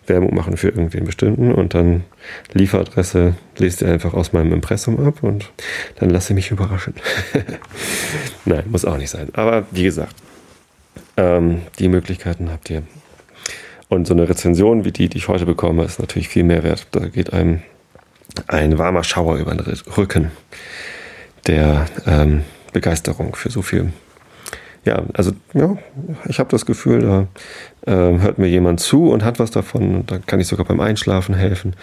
Werbung 0.06 0.34
machen 0.34 0.56
für 0.56 0.68
irgendwen 0.68 1.04
bestimmten. 1.04 1.52
Und 1.52 1.74
dann 1.74 2.04
Lieferadresse 2.52 3.34
lest 3.58 3.82
ihr 3.82 3.88
einfach 3.88 4.14
aus 4.14 4.32
meinem 4.32 4.52
Impressum 4.52 5.04
ab 5.04 5.22
und 5.22 5.50
dann 5.96 6.10
lasse 6.10 6.32
ich 6.32 6.36
mich 6.36 6.50
überraschen. 6.50 6.94
Nein, 8.44 8.64
muss 8.68 8.84
auch 8.84 8.96
nicht 8.96 9.10
sein. 9.10 9.28
Aber 9.34 9.66
wie 9.70 9.84
gesagt, 9.84 10.14
ähm, 11.16 11.62
die 11.78 11.88
Möglichkeiten 11.88 12.50
habt 12.50 12.70
ihr. 12.70 12.82
Und 13.88 14.06
so 14.06 14.14
eine 14.14 14.28
Rezension 14.28 14.84
wie 14.84 14.92
die, 14.92 15.08
die 15.08 15.18
ich 15.18 15.28
heute 15.28 15.46
bekomme, 15.46 15.84
ist 15.84 15.98
natürlich 15.98 16.28
viel 16.28 16.44
mehr 16.44 16.62
wert. 16.62 16.86
Da 16.92 17.08
geht 17.08 17.32
einem 17.32 17.62
ein 18.46 18.78
warmer 18.78 19.02
Schauer 19.02 19.38
über 19.38 19.54
den 19.54 19.60
Rücken. 19.96 20.30
Der 21.46 21.86
ähm, 22.06 22.44
Begeisterung 22.78 23.34
für 23.34 23.50
so 23.50 23.60
viel. 23.60 23.92
Ja, 24.84 25.02
also 25.14 25.32
ja, 25.52 25.76
ich 26.28 26.38
habe 26.38 26.48
das 26.50 26.64
Gefühl, 26.64 27.00
da 27.00 27.92
äh, 27.92 28.20
hört 28.20 28.38
mir 28.38 28.46
jemand 28.46 28.78
zu 28.78 29.10
und 29.10 29.24
hat 29.24 29.40
was 29.40 29.50
davon 29.50 29.96
und 29.96 30.10
da 30.12 30.18
kann 30.18 30.38
ich 30.38 30.46
sogar 30.46 30.64
beim 30.64 30.78
Einschlafen 30.78 31.34
helfen. 31.34 31.74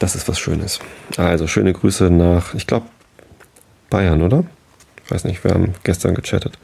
Das 0.00 0.16
ist 0.16 0.28
was 0.28 0.40
Schönes. 0.40 0.80
Also 1.16 1.46
schöne 1.46 1.72
Grüße 1.72 2.10
nach, 2.10 2.54
ich 2.54 2.66
glaube, 2.66 2.86
Bayern, 3.88 4.20
oder? 4.20 4.42
Ich 5.04 5.12
weiß 5.12 5.24
nicht, 5.24 5.44
wir 5.44 5.52
haben 5.52 5.74
gestern 5.84 6.14
gechattet. 6.16 6.58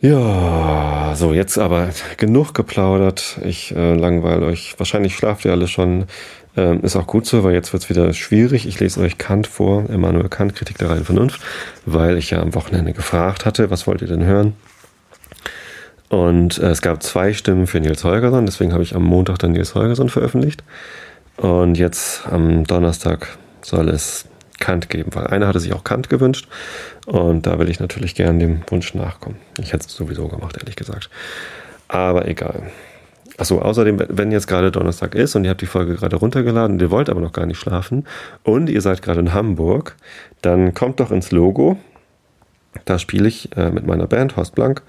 Ja, 0.00 1.14
so 1.14 1.32
jetzt 1.32 1.58
aber 1.58 1.90
genug 2.16 2.54
geplaudert. 2.54 3.38
Ich 3.44 3.74
äh, 3.74 3.94
langweile 3.94 4.46
euch. 4.46 4.74
Wahrscheinlich 4.78 5.14
schlaft 5.14 5.44
ihr 5.44 5.52
alle 5.52 5.68
schon. 5.68 6.06
Ähm, 6.56 6.80
ist 6.82 6.96
auch 6.96 7.06
gut 7.06 7.26
so, 7.26 7.42
weil 7.42 7.54
jetzt 7.54 7.72
wird 7.72 7.82
es 7.84 7.90
wieder 7.90 8.12
schwierig. 8.12 8.66
Ich 8.66 8.78
lese 8.78 9.00
euch 9.00 9.18
Kant 9.18 9.46
vor, 9.46 9.88
Immanuel 9.90 10.28
Kant, 10.28 10.54
Kritik 10.54 10.78
der 10.78 10.90
reinen 10.90 11.04
Vernunft, 11.04 11.40
weil 11.84 12.16
ich 12.16 12.30
ja 12.30 12.40
am 12.40 12.54
Wochenende 12.54 12.92
gefragt 12.92 13.44
hatte, 13.44 13.70
was 13.70 13.86
wollt 13.86 14.02
ihr 14.02 14.08
denn 14.08 14.24
hören? 14.24 14.54
Und 16.08 16.58
äh, 16.58 16.68
es 16.68 16.82
gab 16.82 17.02
zwei 17.02 17.32
Stimmen 17.32 17.66
für 17.66 17.80
Nils 17.80 18.04
Holgersson, 18.04 18.46
deswegen 18.46 18.72
habe 18.72 18.82
ich 18.82 18.94
am 18.94 19.02
Montag 19.02 19.38
dann 19.38 19.52
Nils 19.52 19.74
Holgersson 19.74 20.08
veröffentlicht. 20.08 20.62
Und 21.36 21.76
jetzt 21.76 22.26
am 22.28 22.64
Donnerstag 22.64 23.36
soll 23.62 23.88
es 23.88 24.26
Kant 24.60 24.88
geben, 24.88 25.10
weil 25.14 25.26
einer 25.26 25.48
hatte 25.48 25.58
sich 25.58 25.72
auch 25.72 25.82
Kant 25.82 26.08
gewünscht 26.08 26.48
und 27.06 27.46
da 27.46 27.58
will 27.58 27.68
ich 27.68 27.80
natürlich 27.80 28.14
gern 28.14 28.38
dem 28.38 28.62
Wunsch 28.68 28.94
nachkommen. 28.94 29.38
Ich 29.58 29.72
hätte 29.72 29.86
es 29.88 29.94
sowieso 29.94 30.28
gemacht, 30.28 30.56
ehrlich 30.56 30.76
gesagt. 30.76 31.10
Aber 31.88 32.28
egal. 32.28 32.70
Achso, 33.36 33.60
außerdem, 33.60 34.00
wenn 34.08 34.30
jetzt 34.30 34.46
gerade 34.46 34.70
Donnerstag 34.70 35.14
ist 35.14 35.34
und 35.34 35.44
ihr 35.44 35.50
habt 35.50 35.60
die 35.60 35.66
Folge 35.66 35.96
gerade 35.96 36.16
runtergeladen 36.16 36.76
und 36.76 36.82
ihr 36.82 36.90
wollt 36.90 37.10
aber 37.10 37.20
noch 37.20 37.32
gar 37.32 37.46
nicht 37.46 37.58
schlafen 37.58 38.06
und 38.44 38.68
ihr 38.68 38.80
seid 38.80 39.02
gerade 39.02 39.20
in 39.20 39.34
Hamburg, 39.34 39.96
dann 40.40 40.72
kommt 40.72 41.00
doch 41.00 41.10
ins 41.10 41.32
Logo. 41.32 41.76
Da 42.84 42.98
spiele 42.98 43.26
ich 43.26 43.56
äh, 43.56 43.70
mit 43.70 43.86
meiner 43.86 44.06
Band 44.06 44.36
Horst 44.36 44.54
Blank 44.54 44.82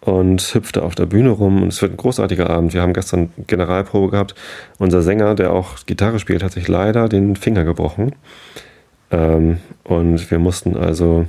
und 0.00 0.40
hüpfte 0.54 0.82
auf 0.82 0.94
der 0.94 1.06
Bühne 1.06 1.30
rum 1.30 1.62
und 1.62 1.68
es 1.68 1.80
wird 1.80 1.92
ein 1.92 1.96
großartiger 1.96 2.50
Abend. 2.50 2.74
Wir 2.74 2.82
haben 2.82 2.92
gestern 2.92 3.30
Generalprobe 3.46 4.10
gehabt. 4.10 4.34
Unser 4.78 5.02
Sänger, 5.02 5.34
der 5.34 5.52
auch 5.52 5.76
Gitarre 5.86 6.18
spielt, 6.18 6.42
hat 6.42 6.52
sich 6.52 6.68
leider 6.68 7.08
den 7.08 7.36
Finger 7.36 7.64
gebrochen. 7.64 8.14
Ähm, 9.10 9.58
und 9.84 10.30
wir 10.30 10.38
mussten 10.38 10.76
also 10.76 11.26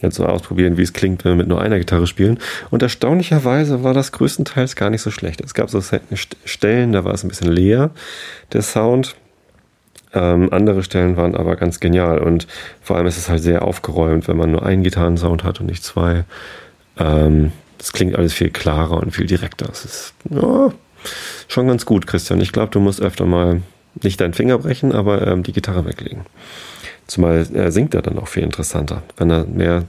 jetzt 0.00 0.16
so 0.16 0.26
ausprobieren, 0.26 0.76
wie 0.76 0.82
es 0.82 0.92
klingt, 0.92 1.24
wenn 1.24 1.32
wir 1.32 1.36
mit 1.36 1.48
nur 1.48 1.60
einer 1.60 1.78
Gitarre 1.78 2.06
spielen. 2.06 2.38
Und 2.70 2.82
erstaunlicherweise 2.82 3.82
war 3.82 3.94
das 3.94 4.12
größtenteils 4.12 4.76
gar 4.76 4.90
nicht 4.90 5.02
so 5.02 5.10
schlecht. 5.10 5.40
Es 5.40 5.54
gab 5.54 5.70
so 5.70 5.82
Stellen, 6.44 6.92
da 6.92 7.04
war 7.04 7.14
es 7.14 7.24
ein 7.24 7.28
bisschen 7.28 7.50
leer, 7.50 7.90
der 8.52 8.62
Sound. 8.62 9.16
Ähm, 10.12 10.52
andere 10.52 10.82
Stellen 10.84 11.16
waren 11.16 11.34
aber 11.34 11.56
ganz 11.56 11.80
genial 11.80 12.18
und 12.18 12.46
vor 12.80 12.96
allem 12.96 13.06
ist 13.06 13.18
es 13.18 13.28
halt 13.28 13.42
sehr 13.42 13.62
aufgeräumt, 13.62 14.28
wenn 14.28 14.36
man 14.36 14.52
nur 14.52 14.64
einen 14.64 14.84
Gitarrensound 14.84 15.42
hat 15.42 15.60
und 15.60 15.66
nicht 15.66 15.82
zwei. 15.82 16.24
Ähm, 16.98 17.52
das 17.78 17.92
klingt 17.92 18.14
alles 18.14 18.32
viel 18.32 18.50
klarer 18.50 18.98
und 18.98 19.10
viel 19.10 19.26
direkter. 19.26 19.66
Das 19.66 19.84
ist 19.84 20.14
ja, 20.30 20.72
schon 21.48 21.66
ganz 21.66 21.84
gut, 21.84 22.06
Christian. 22.06 22.40
Ich 22.40 22.52
glaube, 22.52 22.70
du 22.70 22.80
musst 22.80 23.02
öfter 23.02 23.26
mal 23.26 23.62
nicht 24.02 24.20
deinen 24.20 24.34
Finger 24.34 24.58
brechen, 24.58 24.92
aber 24.92 25.26
ähm, 25.26 25.42
die 25.42 25.52
Gitarre 25.52 25.84
weglegen. 25.84 26.22
Zumal 27.06 27.46
er 27.52 27.70
singt 27.70 27.94
er 27.94 28.02
dann 28.02 28.18
auch 28.18 28.28
viel 28.28 28.42
interessanter, 28.42 29.02
wenn 29.16 29.30
er 29.30 29.44
mehr, 29.44 29.84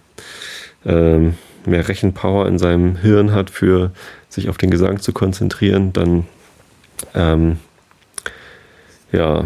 ähm, 0.85 1.35
mehr 1.65 1.87
Rechenpower 1.87 2.47
in 2.47 2.59
seinem 2.59 2.97
Hirn 2.97 3.31
hat, 3.31 3.49
für 3.49 3.91
sich 4.29 4.49
auf 4.49 4.57
den 4.57 4.69
Gesang 4.69 4.99
zu 4.99 5.13
konzentrieren, 5.13 5.93
dann 5.93 6.25
ähm, 7.13 7.57
ja, 9.11 9.45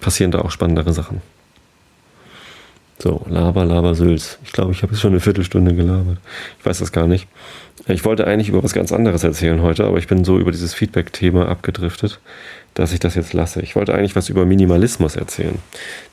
passieren 0.00 0.30
da 0.30 0.40
auch 0.40 0.50
spannendere 0.50 0.92
Sachen. 0.92 1.22
So, 3.02 3.24
Laber, 3.28 3.64
Laber, 3.64 3.94
Sülz. 3.94 4.38
Ich 4.44 4.52
glaube, 4.52 4.72
ich 4.72 4.82
habe 4.82 4.92
jetzt 4.92 5.00
schon 5.00 5.12
eine 5.12 5.20
Viertelstunde 5.20 5.74
gelabert. 5.74 6.18
Ich 6.58 6.66
weiß 6.66 6.80
das 6.80 6.92
gar 6.92 7.06
nicht. 7.06 7.28
Ich 7.86 8.04
wollte 8.04 8.26
eigentlich 8.26 8.50
über 8.50 8.62
was 8.62 8.74
ganz 8.74 8.92
anderes 8.92 9.24
erzählen 9.24 9.62
heute, 9.62 9.86
aber 9.86 9.96
ich 9.96 10.06
bin 10.06 10.22
so 10.22 10.38
über 10.38 10.52
dieses 10.52 10.74
Feedback-Thema 10.74 11.48
abgedriftet, 11.48 12.20
dass 12.74 12.92
ich 12.92 13.00
das 13.00 13.14
jetzt 13.14 13.32
lasse. 13.32 13.62
Ich 13.62 13.74
wollte 13.74 13.94
eigentlich 13.94 14.16
was 14.16 14.28
über 14.28 14.44
Minimalismus 14.44 15.16
erzählen. 15.16 15.58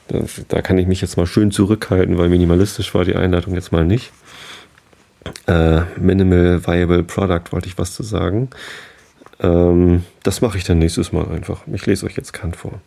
Das, 0.07 0.41
da 0.47 0.61
kann 0.61 0.77
ich 0.77 0.87
mich 0.87 1.01
jetzt 1.01 1.17
mal 1.17 1.27
schön 1.27 1.51
zurückhalten, 1.51 2.17
weil 2.17 2.29
minimalistisch 2.29 2.93
war 2.95 3.03
die 3.03 3.17
Einleitung 3.17 3.53
jetzt 3.53 3.73
mal 3.73 3.83
nicht. 3.83 4.13
Äh, 5.45 5.81
Minimal 5.99 6.65
Viable 6.65 7.03
Product 7.03 7.51
wollte 7.51 7.67
ich 7.67 7.77
was 7.77 7.95
zu 7.95 8.03
sagen. 8.03 8.49
Ähm, 9.41 10.05
das 10.23 10.39
mache 10.39 10.57
ich 10.57 10.63
dann 10.63 10.79
nächstes 10.79 11.11
Mal 11.11 11.27
einfach. 11.27 11.63
Ich 11.73 11.85
lese 11.85 12.05
euch 12.05 12.15
jetzt 12.15 12.31
Kant 12.31 12.55
vor. 12.55 12.79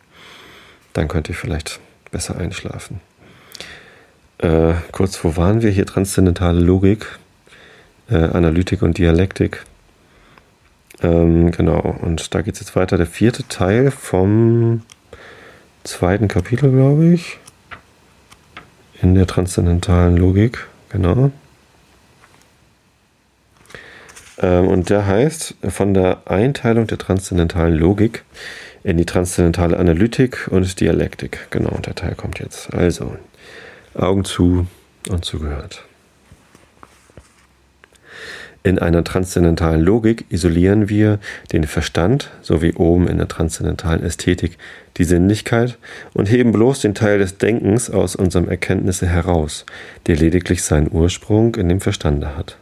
Dann 0.93 1.07
könnt 1.07 1.29
ihr 1.29 1.35
vielleicht 1.35 1.79
besser 2.09 2.37
einschlafen. 2.37 2.99
Äh, 4.41 4.73
kurz, 4.91 5.23
wo 5.23 5.37
waren 5.37 5.61
wir? 5.61 5.69
Hier 5.69 5.85
transzendentale 5.85 6.59
Logik, 6.59 7.05
äh, 8.09 8.15
Analytik 8.15 8.81
und 8.81 8.97
Dialektik. 8.97 9.63
Ähm, 11.03 11.51
genau, 11.51 11.79
und 12.01 12.33
da 12.33 12.41
geht 12.41 12.55
es 12.55 12.61
jetzt 12.61 12.75
weiter. 12.75 12.97
Der 12.97 13.05
vierte 13.05 13.47
Teil 13.47 13.91
vom 13.91 14.81
zweiten 15.83 16.27
Kapitel, 16.27 16.71
glaube 16.71 17.05
ich. 17.13 17.37
In 19.01 19.13
der 19.13 19.27
transzendentalen 19.27 20.17
Logik, 20.17 20.67
genau. 20.89 21.31
Ähm, 24.39 24.67
und 24.67 24.89
der 24.89 25.05
heißt 25.05 25.55
von 25.69 25.93
der 25.93 26.23
Einteilung 26.25 26.87
der 26.87 26.97
transzendentalen 26.97 27.75
Logik 27.75 28.23
in 28.83 28.97
die 28.97 29.05
transzendentale 29.05 29.77
Analytik 29.77 30.47
und 30.49 30.79
Dialektik. 30.79 31.47
Genau, 31.51 31.77
der 31.77 31.93
Teil 31.93 32.15
kommt 32.15 32.39
jetzt. 32.39 32.73
Also, 32.73 33.15
Augen 33.93 34.23
zu 34.23 34.67
und 35.09 35.25
zugehört. 35.25 35.83
In 38.63 38.77
einer 38.77 39.03
transzendentalen 39.03 39.81
Logik 39.81 40.25
isolieren 40.29 40.87
wir 40.87 41.19
den 41.51 41.63
Verstand, 41.63 42.29
so 42.43 42.61
wie 42.61 42.73
oben 42.73 43.07
in 43.07 43.17
der 43.17 43.27
transzendentalen 43.27 44.03
Ästhetik 44.03 44.59
die 44.97 45.03
Sinnlichkeit, 45.03 45.79
und 46.13 46.29
heben 46.29 46.51
bloß 46.51 46.81
den 46.81 46.93
Teil 46.93 47.17
des 47.17 47.39
Denkens 47.39 47.89
aus 47.89 48.15
unserem 48.15 48.47
Erkenntnisse 48.47 49.07
heraus, 49.07 49.65
der 50.05 50.15
lediglich 50.15 50.61
seinen 50.61 50.91
Ursprung 50.91 51.55
in 51.55 51.69
dem 51.69 51.81
Verstande 51.81 52.37
hat. 52.37 52.57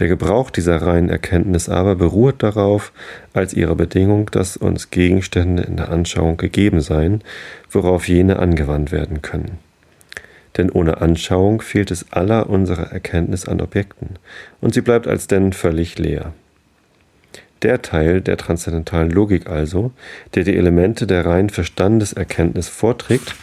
Der 0.00 0.08
Gebrauch 0.08 0.50
dieser 0.50 0.82
reinen 0.82 1.08
Erkenntnis 1.08 1.70
aber 1.70 1.94
beruht 1.94 2.42
darauf, 2.42 2.92
als 3.32 3.54
ihre 3.54 3.76
Bedingung, 3.76 4.30
dass 4.32 4.58
uns 4.58 4.90
Gegenstände 4.90 5.62
in 5.62 5.78
der 5.78 5.88
Anschauung 5.88 6.36
gegeben 6.36 6.82
seien, 6.82 7.22
worauf 7.70 8.06
jene 8.06 8.38
angewandt 8.38 8.92
werden 8.92 9.22
können 9.22 9.63
denn 10.56 10.70
ohne 10.70 11.00
Anschauung 11.00 11.60
fehlt 11.60 11.90
es 11.90 12.12
aller 12.12 12.48
unserer 12.48 12.92
Erkenntnis 12.92 13.46
an 13.46 13.60
Objekten, 13.60 14.18
und 14.60 14.74
sie 14.74 14.80
bleibt 14.80 15.06
als 15.06 15.26
denn 15.26 15.52
völlig 15.52 15.98
leer. 15.98 16.32
Der 17.62 17.82
Teil 17.82 18.20
der 18.20 18.36
transzendentalen 18.36 19.10
Logik 19.10 19.48
also, 19.48 19.92
der 20.34 20.44
die 20.44 20.56
Elemente 20.56 21.06
der 21.06 21.24
reinen 21.24 21.50
Verstandeserkenntnis 21.50 22.68
vorträgt 22.68 23.34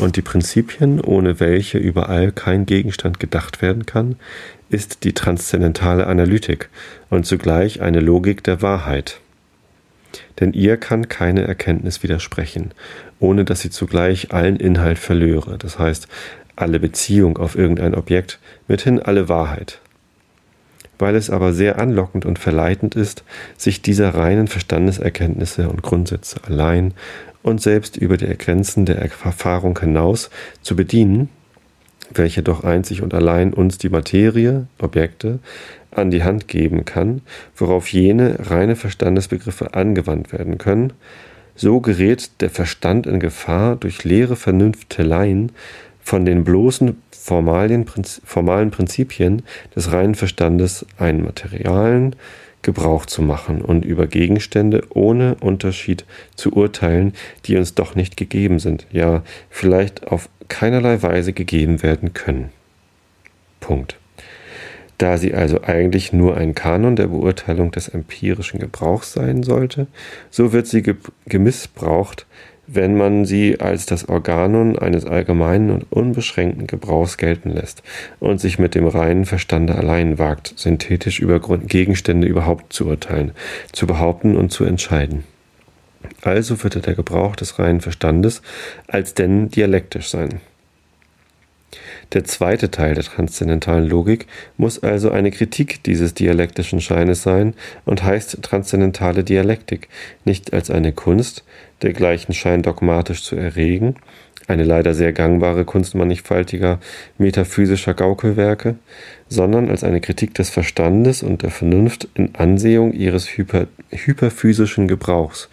und 0.00 0.16
die 0.16 0.22
Prinzipien, 0.22 1.00
ohne 1.00 1.38
welche 1.38 1.78
überall 1.78 2.32
kein 2.32 2.66
Gegenstand 2.66 3.20
gedacht 3.20 3.62
werden 3.62 3.86
kann, 3.86 4.16
ist 4.70 5.04
die 5.04 5.12
transzendentale 5.12 6.06
Analytik 6.08 6.68
und 7.10 7.26
zugleich 7.26 7.80
eine 7.80 8.00
Logik 8.00 8.42
der 8.42 8.60
Wahrheit. 8.60 9.20
Denn 10.40 10.52
ihr 10.52 10.76
kann 10.76 11.08
keine 11.08 11.44
Erkenntnis 11.44 12.02
widersprechen, 12.02 12.72
ohne 13.24 13.46
dass 13.46 13.60
sie 13.60 13.70
zugleich 13.70 14.32
allen 14.32 14.56
Inhalt 14.56 14.98
verlöre, 14.98 15.56
das 15.56 15.78
heißt 15.78 16.08
alle 16.56 16.78
Beziehung 16.78 17.38
auf 17.38 17.56
irgendein 17.56 17.94
Objekt, 17.94 18.38
mithin 18.68 19.00
alle 19.00 19.30
Wahrheit. 19.30 19.80
Weil 20.98 21.16
es 21.16 21.30
aber 21.30 21.54
sehr 21.54 21.78
anlockend 21.78 22.26
und 22.26 22.38
verleitend 22.38 22.94
ist, 22.94 23.24
sich 23.56 23.80
dieser 23.80 24.14
reinen 24.14 24.46
Verstandeserkenntnisse 24.46 25.68
und 25.70 25.82
Grundsätze 25.82 26.44
allein 26.46 26.92
und 27.42 27.62
selbst 27.62 27.96
über 27.96 28.18
die 28.18 28.26
Grenzen 28.36 28.84
der 28.84 28.98
Erfahrung 28.98 29.78
hinaus 29.78 30.28
zu 30.60 30.76
bedienen, 30.76 31.30
welche 32.12 32.42
doch 32.42 32.62
einzig 32.62 33.00
und 33.00 33.14
allein 33.14 33.54
uns 33.54 33.78
die 33.78 33.88
Materie, 33.88 34.66
Objekte, 34.78 35.38
an 35.90 36.10
die 36.10 36.22
Hand 36.22 36.46
geben 36.46 36.84
kann, 36.84 37.22
worauf 37.56 37.88
jene 37.88 38.36
reine 38.50 38.76
Verstandesbegriffe 38.76 39.72
angewandt 39.74 40.32
werden 40.32 40.58
können, 40.58 40.92
so 41.56 41.80
gerät 41.80 42.40
der 42.40 42.50
Verstand 42.50 43.06
in 43.06 43.20
Gefahr, 43.20 43.76
durch 43.76 44.04
leere 44.04 44.36
Vernünfteleien 44.36 45.52
von 46.02 46.24
den 46.24 46.44
bloßen 46.44 46.96
formalen, 47.10 47.84
Prinzipien 47.84 49.42
des 49.74 49.92
reinen 49.92 50.14
Verstandes 50.14 50.84
einen 50.98 51.24
materialen 51.24 52.16
Gebrauch 52.62 53.06
zu 53.06 53.22
machen 53.22 53.60
und 53.62 53.84
über 53.84 54.06
Gegenstände 54.06 54.84
ohne 54.90 55.36
Unterschied 55.36 56.04
zu 56.34 56.52
urteilen, 56.52 57.12
die 57.44 57.56
uns 57.56 57.74
doch 57.74 57.94
nicht 57.94 58.16
gegeben 58.16 58.58
sind, 58.58 58.86
ja 58.90 59.22
vielleicht 59.50 60.08
auf 60.08 60.28
keinerlei 60.48 61.02
Weise 61.02 61.32
gegeben 61.32 61.82
werden 61.82 62.14
können. 62.14 62.50
Punkt. 63.60 63.96
Da 64.98 65.18
sie 65.18 65.34
also 65.34 65.62
eigentlich 65.62 66.12
nur 66.12 66.36
ein 66.36 66.54
Kanon 66.54 66.96
der 66.96 67.08
Beurteilung 67.08 67.70
des 67.72 67.88
empirischen 67.88 68.60
Gebrauchs 68.60 69.12
sein 69.12 69.42
sollte, 69.42 69.86
so 70.30 70.52
wird 70.52 70.66
sie 70.66 70.84
gemissbraucht, 71.26 72.26
wenn 72.66 72.96
man 72.96 73.24
sie 73.24 73.60
als 73.60 73.86
das 73.86 74.08
Organon 74.08 74.78
eines 74.78 75.04
allgemeinen 75.04 75.70
und 75.70 75.90
unbeschränkten 75.90 76.66
Gebrauchs 76.66 77.18
gelten 77.18 77.50
lässt 77.50 77.82
und 78.20 78.40
sich 78.40 78.58
mit 78.58 78.74
dem 78.74 78.86
reinen 78.86 79.26
Verstande 79.26 79.74
allein 79.74 80.18
wagt, 80.18 80.54
synthetisch 80.56 81.20
über 81.20 81.40
Gegenstände 81.40 82.26
überhaupt 82.26 82.72
zu 82.72 82.86
urteilen, 82.86 83.32
zu 83.72 83.86
behaupten 83.86 84.36
und 84.36 84.50
zu 84.50 84.64
entscheiden. 84.64 85.24
Also 86.22 86.62
wird 86.62 86.86
der 86.86 86.94
Gebrauch 86.94 87.36
des 87.36 87.58
reinen 87.58 87.80
Verstandes 87.80 88.42
als 88.86 89.14
denn 89.14 89.50
dialektisch 89.50 90.08
sein. 90.08 90.40
Der 92.12 92.24
zweite 92.24 92.70
Teil 92.70 92.94
der 92.94 93.04
transzendentalen 93.04 93.88
Logik 93.88 94.26
muss 94.56 94.82
also 94.82 95.10
eine 95.10 95.30
Kritik 95.30 95.82
dieses 95.82 96.14
dialektischen 96.14 96.80
Scheines 96.80 97.22
sein 97.22 97.54
und 97.84 98.04
heißt 98.04 98.42
transzendentale 98.42 99.24
Dialektik, 99.24 99.88
nicht 100.24 100.52
als 100.52 100.70
eine 100.70 100.92
Kunst, 100.92 101.44
dergleichen 101.82 102.34
Schein 102.34 102.62
dogmatisch 102.62 103.22
zu 103.22 103.36
erregen, 103.36 103.96
eine 104.46 104.64
leider 104.64 104.94
sehr 104.94 105.12
gangbare 105.12 105.64
Kunst 105.64 105.94
mannigfaltiger 105.94 106.78
metaphysischer 107.18 107.94
Gaukelwerke, 107.94 108.76
sondern 109.28 109.70
als 109.70 109.84
eine 109.84 110.00
Kritik 110.00 110.34
des 110.34 110.50
Verstandes 110.50 111.22
und 111.22 111.42
der 111.42 111.50
Vernunft 111.50 112.08
in 112.14 112.34
Ansehung 112.34 112.92
ihres 112.92 113.26
hyper, 113.26 113.66
hyperphysischen 113.90 114.86
Gebrauchs, 114.86 115.48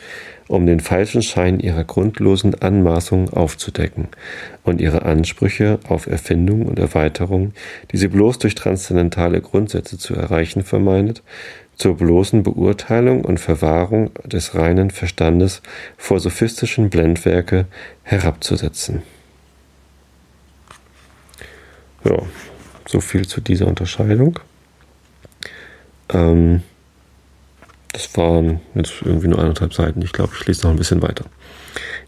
um 0.52 0.66
den 0.66 0.82
falschen 0.82 1.22
Schein 1.22 1.62
ihrer 1.62 1.86
grundlosen 1.86 2.62
Anmaßung 2.62 3.30
aufzudecken 3.32 4.10
und 4.64 4.82
ihre 4.82 5.04
Ansprüche 5.04 5.80
auf 5.88 6.08
Erfindung 6.08 6.66
und 6.66 6.78
Erweiterung, 6.78 7.54
die 7.92 7.98
sie 7.98 8.10
bloß 8.10 8.40
durch 8.40 8.54
transzendentale 8.56 9.42
Grundsätze 9.42 9.98
zu 9.98 10.14
erreichen 10.14 10.64
vermeinet, 10.64 11.24
zur 11.78 11.96
bloßen 11.96 12.44
Beurteilung 12.44 13.24
und 13.24 13.40
Verwahrung 13.40 14.12
des 14.26 14.54
reinen 14.54 14.92
Verstandes 14.92 15.62
vor 15.98 16.20
sophistischen 16.20 16.90
Blendwerke 16.90 17.66
herabzusetzen. 18.04 19.04
Ja, 22.04 22.18
so 22.86 23.00
viel 23.00 23.26
zu 23.26 23.40
dieser 23.40 23.68
Unterscheidung. 23.68 24.38
Ähm, 26.10 26.62
das 27.94 28.16
waren 28.18 28.62
jetzt 28.76 29.02
irgendwie 29.04 29.28
nur 29.28 29.40
eineinhalb 29.40 29.74
Seiten. 29.74 30.02
Ich 30.02 30.14
glaube, 30.14 30.34
ich 30.40 30.46
lese 30.48 30.64
noch 30.64 30.72
ein 30.72 30.78
bisschen 30.78 31.02
weiter. 31.02 31.26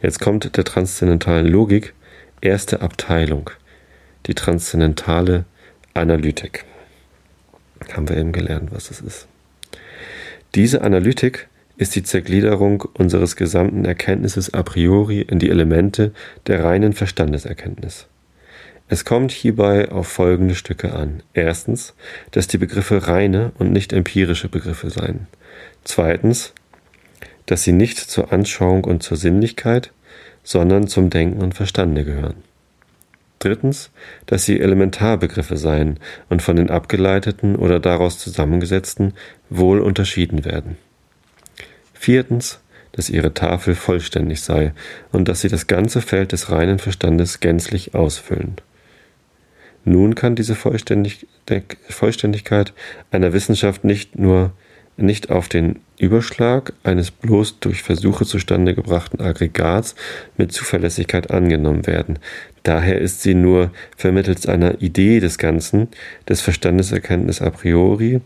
Jetzt 0.02 0.20
kommt 0.20 0.56
der 0.56 0.64
transzendentalen 0.64 1.48
Logik, 1.48 1.94
erste 2.42 2.82
Abteilung. 2.82 3.50
die 4.26 4.36
transzendentale 4.36 5.46
Analytik. 5.94 6.66
Haben 7.92 8.10
wir 8.10 8.18
eben 8.18 8.32
gelernt, 8.32 8.72
was 8.72 8.88
das 8.88 9.02
ist. 9.02 9.28
Diese 10.56 10.82
Analytik 10.82 11.48
ist 11.78 11.96
die 11.96 12.04
Zergliederung 12.04 12.82
unseres 12.94 13.36
gesamten 13.36 13.84
Erkenntnisses 13.86 14.54
a 14.54 14.64
priori 14.64 15.22
in 15.22 15.40
die 15.40 15.50
Elemente 15.50 16.14
der 16.48 16.64
reinen 16.64 16.94
Verstandeserkenntnis. 16.94 18.08
Es 18.88 19.06
kommt 19.06 19.32
hierbei 19.32 19.90
auf 19.90 20.08
folgende 20.08 20.56
Stücke 20.56 20.94
an. 20.94 21.24
Erstens, 21.34 21.96
dass 22.32 22.48
die 22.48 22.58
Begriffe 22.58 23.08
reine 23.08 23.52
und 23.58 23.72
nicht 23.72 23.92
empirische 23.92 24.50
Begriffe 24.50 24.90
seien. 24.90 25.28
Zweitens, 25.84 26.54
dass 27.46 27.64
sie 27.64 27.74
nicht 27.74 27.98
zur 27.98 28.32
Anschauung 28.32 28.84
und 28.84 29.04
zur 29.04 29.18
Sinnlichkeit, 29.18 29.92
sondern 30.44 30.88
zum 30.88 31.10
Denken 31.10 31.42
und 31.42 31.54
Verstande 31.54 32.04
gehören. 32.04 32.44
Drittens, 33.40 33.92
dass 34.26 34.46
sie 34.46 34.60
Elementarbegriffe 34.60 35.58
seien 35.58 36.00
und 36.30 36.42
von 36.42 36.56
den 36.56 36.70
abgeleiteten 36.70 37.58
oder 37.58 37.80
daraus 37.80 38.18
zusammengesetzten 38.18 39.14
wohl 39.50 39.82
unterschieden 39.82 40.46
werden. 40.46 40.78
Viertens, 41.94 42.60
dass 42.94 43.10
ihre 43.10 43.34
Tafel 43.34 43.76
vollständig 43.76 44.42
sei 44.42 44.74
und 45.12 45.28
dass 45.28 45.42
sie 45.42 45.50
das 45.50 45.68
ganze 45.68 46.02
Feld 46.02 46.32
des 46.32 46.52
reinen 46.52 46.80
Verstandes 46.80 47.42
gänzlich 47.42 47.96
ausfüllen. 47.96 48.56
Nun 49.84 50.16
kann 50.16 50.36
diese 50.36 50.56
Vollständig 50.56 51.28
Vollständigkeit 51.90 52.72
einer 53.12 53.34
Wissenschaft 53.34 53.84
nicht 53.84 54.18
nur 54.18 54.54
nicht 54.98 55.30
auf 55.30 55.48
den 55.50 55.80
Überschlag 55.98 56.74
eines 56.84 57.12
bloß 57.12 57.60
durch 57.60 57.82
Versuche 57.82 58.26
zustande 58.26 58.76
gebrachten 58.76 59.22
Aggregats 59.22 59.96
mit 60.38 60.52
Zuverlässigkeit 60.52 61.32
angenommen 61.32 61.88
werden. 61.88 62.20
Daher 62.64 63.00
ist 63.00 63.22
sie 63.22 63.34
nur 63.34 63.72
vermittels 63.98 64.46
einer 64.46 64.82
Idee 64.82 65.20
des 65.20 65.38
Ganzen, 65.38 65.90
des 66.28 66.42
Verstandeserkenntnis 66.42 67.42
a 67.42 67.50
priori, 67.50 68.22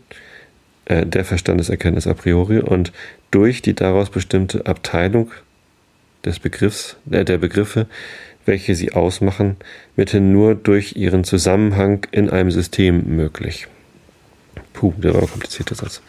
äh, 0.84 1.06
der 1.06 1.24
Verstandeserkenntnis 1.24 2.06
a 2.06 2.14
priori 2.14 2.58
und 2.58 2.92
durch 3.30 3.62
die 3.62 3.74
daraus 3.74 4.10
bestimmte 4.10 4.66
Abteilung 4.66 5.30
des 6.24 6.38
Begriffs, 6.38 6.96
äh, 7.10 7.24
der 7.24 7.38
Begriffe, 7.38 7.86
welche 8.46 8.74
sie 8.74 8.92
ausmachen, 8.92 9.56
mithin 9.96 10.32
nur 10.32 10.54
durch 10.54 10.96
ihren 10.96 11.24
Zusammenhang 11.24 12.06
in 12.12 12.30
einem 12.30 12.50
System 12.50 13.16
möglich. 13.16 13.66
Puh, 14.72 14.94
der 14.96 15.14
war 15.14 15.22
ein 15.22 15.30
komplizierter 15.30 15.74
Satz. 15.74 16.00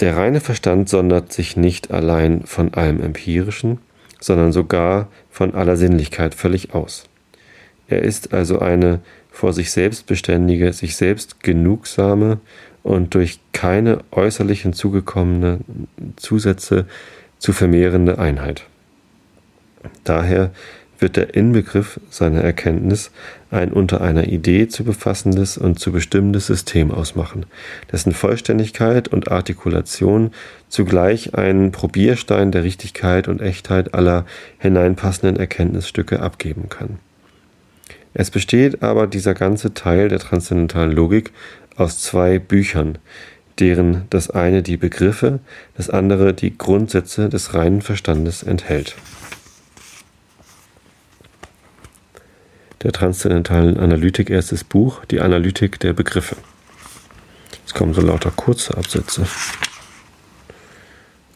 Der 0.00 0.16
reine 0.16 0.40
Verstand 0.40 0.88
sondert 0.88 1.32
sich 1.32 1.56
nicht 1.56 1.90
allein 1.90 2.44
von 2.44 2.72
allem 2.74 3.00
Empirischen, 3.00 3.78
sondern 4.20 4.52
sogar 4.52 5.08
von 5.30 5.54
aller 5.54 5.76
Sinnlichkeit 5.76 6.34
völlig 6.34 6.74
aus. 6.74 7.04
Er 7.88 8.02
ist 8.02 8.32
also 8.32 8.60
eine 8.60 9.00
vor 9.30 9.52
sich 9.52 9.70
selbst 9.70 10.06
beständige, 10.06 10.72
sich 10.72 10.96
selbst 10.96 11.42
genugsame 11.42 12.38
und 12.82 13.14
durch 13.14 13.40
keine 13.52 14.00
äußerlich 14.12 14.62
hinzugekommene 14.62 15.60
Zusätze 16.16 16.86
zu 17.38 17.52
vermehrende 17.52 18.18
Einheit. 18.18 18.64
Daher 20.04 20.50
wird 20.98 21.16
der 21.16 21.34
Inbegriff 21.34 22.00
seiner 22.10 22.40
Erkenntnis 22.40 23.10
ein 23.50 23.72
unter 23.72 24.00
einer 24.00 24.28
Idee 24.28 24.68
zu 24.68 24.84
befassendes 24.84 25.56
und 25.56 25.78
zu 25.78 25.92
bestimmendes 25.92 26.46
System 26.46 26.90
ausmachen, 26.90 27.46
dessen 27.90 28.12
Vollständigkeit 28.12 29.08
und 29.08 29.30
Artikulation 29.30 30.32
zugleich 30.68 31.34
einen 31.34 31.72
Probierstein 31.72 32.52
der 32.52 32.64
Richtigkeit 32.64 33.28
und 33.28 33.40
Echtheit 33.40 33.94
aller 33.94 34.26
hineinpassenden 34.58 35.36
Erkenntnisstücke 35.36 36.20
abgeben 36.20 36.68
kann. 36.68 36.98
Es 38.14 38.30
besteht 38.30 38.82
aber 38.82 39.06
dieser 39.06 39.34
ganze 39.34 39.74
Teil 39.74 40.08
der 40.08 40.18
transzendentalen 40.18 40.92
Logik 40.92 41.32
aus 41.76 42.00
zwei 42.00 42.38
Büchern, 42.38 42.98
deren 43.60 44.04
das 44.10 44.30
eine 44.30 44.62
die 44.62 44.76
Begriffe, 44.76 45.40
das 45.76 45.90
andere 45.90 46.34
die 46.34 46.56
Grundsätze 46.56 47.28
des 47.28 47.54
reinen 47.54 47.82
Verstandes 47.82 48.42
enthält. 48.42 48.96
Der 52.82 52.92
transzendentalen 52.92 53.78
Analytik 53.78 54.30
erstes 54.30 54.64
Buch, 54.64 55.04
die 55.06 55.20
Analytik 55.20 55.80
der 55.80 55.92
Begriffe. 55.92 56.36
Es 57.66 57.74
kommen 57.74 57.94
so 57.94 58.00
lauter 58.00 58.30
kurze 58.30 58.76
Absätze. 58.76 59.26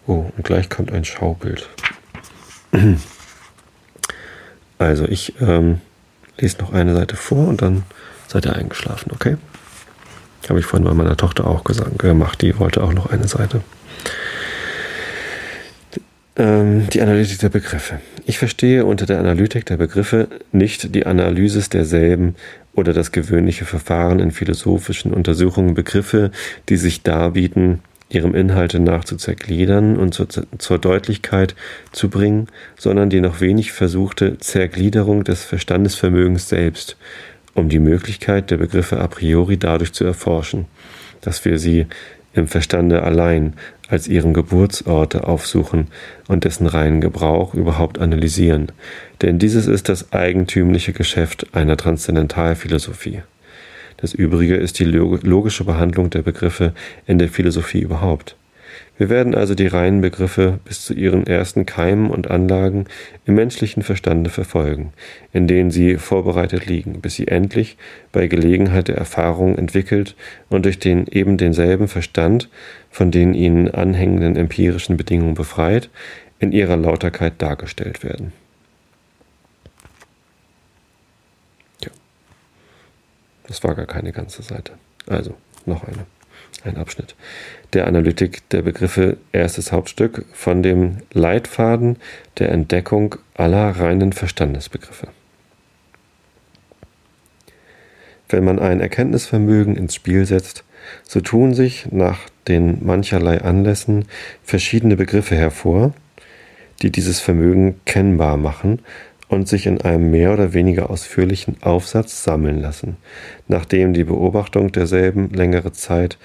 Oh, 0.06 0.32
und 0.36 0.44
gleich 0.44 0.68
kommt 0.68 0.92
ein 0.92 1.04
Schaubild. 1.04 1.68
Also, 4.78 5.04
ich 5.04 5.34
ähm, 5.40 5.80
lese 6.38 6.58
noch 6.58 6.72
eine 6.72 6.92
Seite 6.96 7.14
vor 7.14 7.46
und 7.46 7.62
dann 7.62 7.84
seid 8.26 8.46
ihr 8.46 8.56
eingeschlafen, 8.56 9.12
okay? 9.12 9.36
Habe 10.48 10.58
ich 10.58 10.66
vorhin 10.66 10.88
bei 10.88 10.92
meiner 10.92 11.16
Tochter 11.16 11.46
auch 11.46 11.62
gesagt, 11.62 12.00
gemacht. 12.00 12.42
Die 12.42 12.58
wollte 12.58 12.82
auch 12.82 12.92
noch 12.92 13.06
eine 13.06 13.28
Seite. 13.28 13.62
Ähm, 16.36 16.88
die 16.88 17.02
Analytik 17.02 17.40
der 17.40 17.50
Begriffe. 17.50 18.00
Ich 18.24 18.38
verstehe 18.38 18.86
unter 18.86 19.04
der 19.04 19.18
Analytik 19.18 19.66
der 19.66 19.76
Begriffe 19.76 20.28
nicht 20.50 20.94
die 20.94 21.04
Analysis 21.04 21.68
derselben 21.68 22.36
oder 22.74 22.94
das 22.94 23.12
gewöhnliche 23.12 23.66
Verfahren 23.66 24.18
in 24.18 24.30
philosophischen 24.30 25.12
Untersuchungen 25.12 25.74
Begriffe, 25.74 26.30
die 26.70 26.76
sich 26.76 27.02
darbieten, 27.02 27.80
ihrem 28.08 28.34
Inhalte 28.34 28.80
nach 28.80 29.04
zu 29.04 29.16
zergliedern 29.16 29.96
und 29.96 30.14
zur, 30.14 30.26
zur 30.28 30.78
Deutlichkeit 30.78 31.54
zu 31.92 32.08
bringen, 32.08 32.48
sondern 32.78 33.10
die 33.10 33.20
noch 33.20 33.40
wenig 33.40 33.72
versuchte 33.72 34.38
Zergliederung 34.38 35.24
des 35.24 35.44
Verstandesvermögens 35.44 36.48
selbst, 36.48 36.96
um 37.54 37.68
die 37.68 37.78
Möglichkeit 37.78 38.50
der 38.50 38.56
Begriffe 38.56 39.00
a 39.00 39.06
priori 39.06 39.58
dadurch 39.58 39.92
zu 39.92 40.04
erforschen, 40.04 40.66
dass 41.20 41.44
wir 41.44 41.58
sie 41.58 41.86
im 42.34 42.48
Verstande 42.48 43.02
allein 43.02 43.54
als 43.88 44.08
ihren 44.08 44.32
Geburtsorte 44.32 45.24
aufsuchen 45.24 45.88
und 46.28 46.44
dessen 46.44 46.66
reinen 46.66 47.00
Gebrauch 47.00 47.54
überhaupt 47.54 47.98
analysieren, 47.98 48.72
denn 49.20 49.38
dieses 49.38 49.66
ist 49.66 49.88
das 49.88 50.12
eigentümliche 50.12 50.92
Geschäft 50.92 51.46
einer 51.52 51.76
Transzendentalphilosophie. 51.76 53.22
Das 53.98 54.14
Übrige 54.14 54.56
ist 54.56 54.78
die 54.78 54.84
logische 54.84 55.64
Behandlung 55.64 56.10
der 56.10 56.22
Begriffe 56.22 56.72
in 57.06 57.18
der 57.18 57.28
Philosophie 57.28 57.80
überhaupt. 57.80 58.36
Wir 58.98 59.08
werden 59.08 59.34
also 59.34 59.54
die 59.54 59.66
reinen 59.66 60.00
Begriffe 60.00 60.60
bis 60.64 60.84
zu 60.84 60.92
ihren 60.92 61.26
ersten 61.26 61.64
Keimen 61.64 62.10
und 62.10 62.30
Anlagen 62.30 62.86
im 63.24 63.34
menschlichen 63.34 63.82
Verstande 63.82 64.28
verfolgen, 64.28 64.92
in 65.32 65.46
denen 65.46 65.70
sie 65.70 65.96
vorbereitet 65.96 66.66
liegen, 66.66 67.00
bis 67.00 67.14
sie 67.14 67.26
endlich 67.26 67.78
bei 68.12 68.26
Gelegenheit 68.26 68.88
der 68.88 68.96
Erfahrung 68.96 69.56
entwickelt 69.56 70.14
und 70.50 70.66
durch 70.66 70.78
den 70.78 71.06
eben 71.06 71.38
denselben 71.38 71.88
Verstand 71.88 72.50
von 72.90 73.10
den 73.10 73.32
ihnen 73.34 73.70
anhängenden 73.70 74.36
empirischen 74.36 74.96
Bedingungen 74.96 75.34
befreit, 75.34 75.88
in 76.38 76.52
ihrer 76.52 76.76
Lauterkeit 76.76 77.34
dargestellt 77.38 78.04
werden. 78.04 78.32
Ja. 81.82 81.90
Das 83.46 83.64
war 83.64 83.74
gar 83.74 83.86
keine 83.86 84.12
ganze 84.12 84.42
Seite. 84.42 84.72
Also, 85.06 85.34
noch 85.64 85.84
eine 85.84 86.04
ein 86.64 86.76
Abschnitt 86.76 87.14
der 87.72 87.86
Analytik 87.86 88.48
der 88.50 88.62
Begriffe 88.62 89.16
erstes 89.32 89.72
Hauptstück 89.72 90.26
von 90.32 90.62
dem 90.62 90.98
Leitfaden 91.12 91.96
der 92.38 92.50
Entdeckung 92.50 93.16
aller 93.34 93.70
reinen 93.70 94.12
Verstandesbegriffe. 94.12 95.08
Wenn 98.28 98.44
man 98.44 98.58
ein 98.58 98.80
Erkenntnisvermögen 98.80 99.76
ins 99.76 99.94
Spiel 99.94 100.24
setzt, 100.26 100.64
so 101.02 101.20
tun 101.20 101.54
sich 101.54 101.86
nach 101.90 102.18
den 102.48 102.84
mancherlei 102.84 103.40
Anlässen 103.40 104.06
verschiedene 104.42 104.96
Begriffe 104.96 105.36
hervor, 105.36 105.94
die 106.82 106.90
dieses 106.90 107.20
Vermögen 107.20 107.80
kennbar 107.84 108.36
machen 108.36 108.80
und 109.28 109.48
sich 109.48 109.66
in 109.66 109.80
einem 109.80 110.10
mehr 110.10 110.32
oder 110.32 110.52
weniger 110.52 110.90
ausführlichen 110.90 111.56
Aufsatz 111.62 112.24
sammeln 112.24 112.60
lassen, 112.60 112.96
nachdem 113.48 113.94
die 113.94 114.04
Beobachtung 114.04 114.72
derselben 114.72 115.30
längere 115.30 115.72
Zeit 115.72 116.18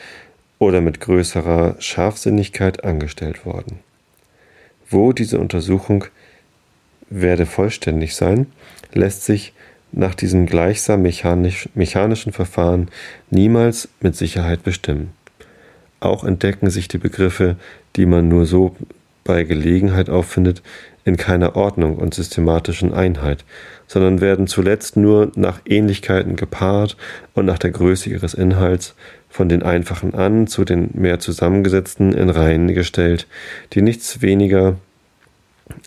oder 0.59 0.81
mit 0.81 0.99
größerer 0.99 1.75
Scharfsinnigkeit 1.79 2.83
angestellt 2.83 3.45
worden. 3.45 3.79
Wo 4.89 5.13
diese 5.13 5.39
Untersuchung 5.39 6.05
werde 7.09 7.45
vollständig 7.45 8.15
sein, 8.15 8.47
lässt 8.93 9.25
sich 9.25 9.53
nach 9.91 10.15
diesem 10.15 10.45
gleichsam 10.45 11.01
mechanisch, 11.01 11.69
mechanischen 11.73 12.33
Verfahren 12.33 12.89
niemals 13.29 13.89
mit 14.01 14.15
Sicherheit 14.15 14.63
bestimmen. 14.63 15.11
Auch 15.99 16.23
entdecken 16.23 16.69
sich 16.69 16.87
die 16.87 16.97
Begriffe, 16.97 17.55
die 17.95 18.05
man 18.05 18.27
nur 18.27 18.45
so 18.45 18.75
bei 19.23 19.43
Gelegenheit 19.43 20.09
auffindet, 20.09 20.61
in 21.03 21.17
keiner 21.17 21.55
Ordnung 21.55 21.95
und 21.95 22.13
systematischen 22.13 22.93
Einheit, 22.93 23.45
sondern 23.87 24.19
werden 24.19 24.47
zuletzt 24.47 24.97
nur 24.97 25.31
nach 25.35 25.61
Ähnlichkeiten 25.65 26.35
gepaart 26.35 26.97
und 27.33 27.45
nach 27.45 27.57
der 27.57 27.71
Größe 27.71 28.09
ihres 28.09 28.33
Inhalts 28.33 28.93
von 29.29 29.49
den 29.49 29.63
einfachen 29.63 30.13
an 30.13 30.47
zu 30.47 30.65
den 30.65 30.89
mehr 30.93 31.19
zusammengesetzten 31.19 32.13
in 32.13 32.29
Reihen 32.29 32.73
gestellt, 32.73 33.27
die 33.73 33.81
nichts 33.81 34.21
weniger 34.21 34.77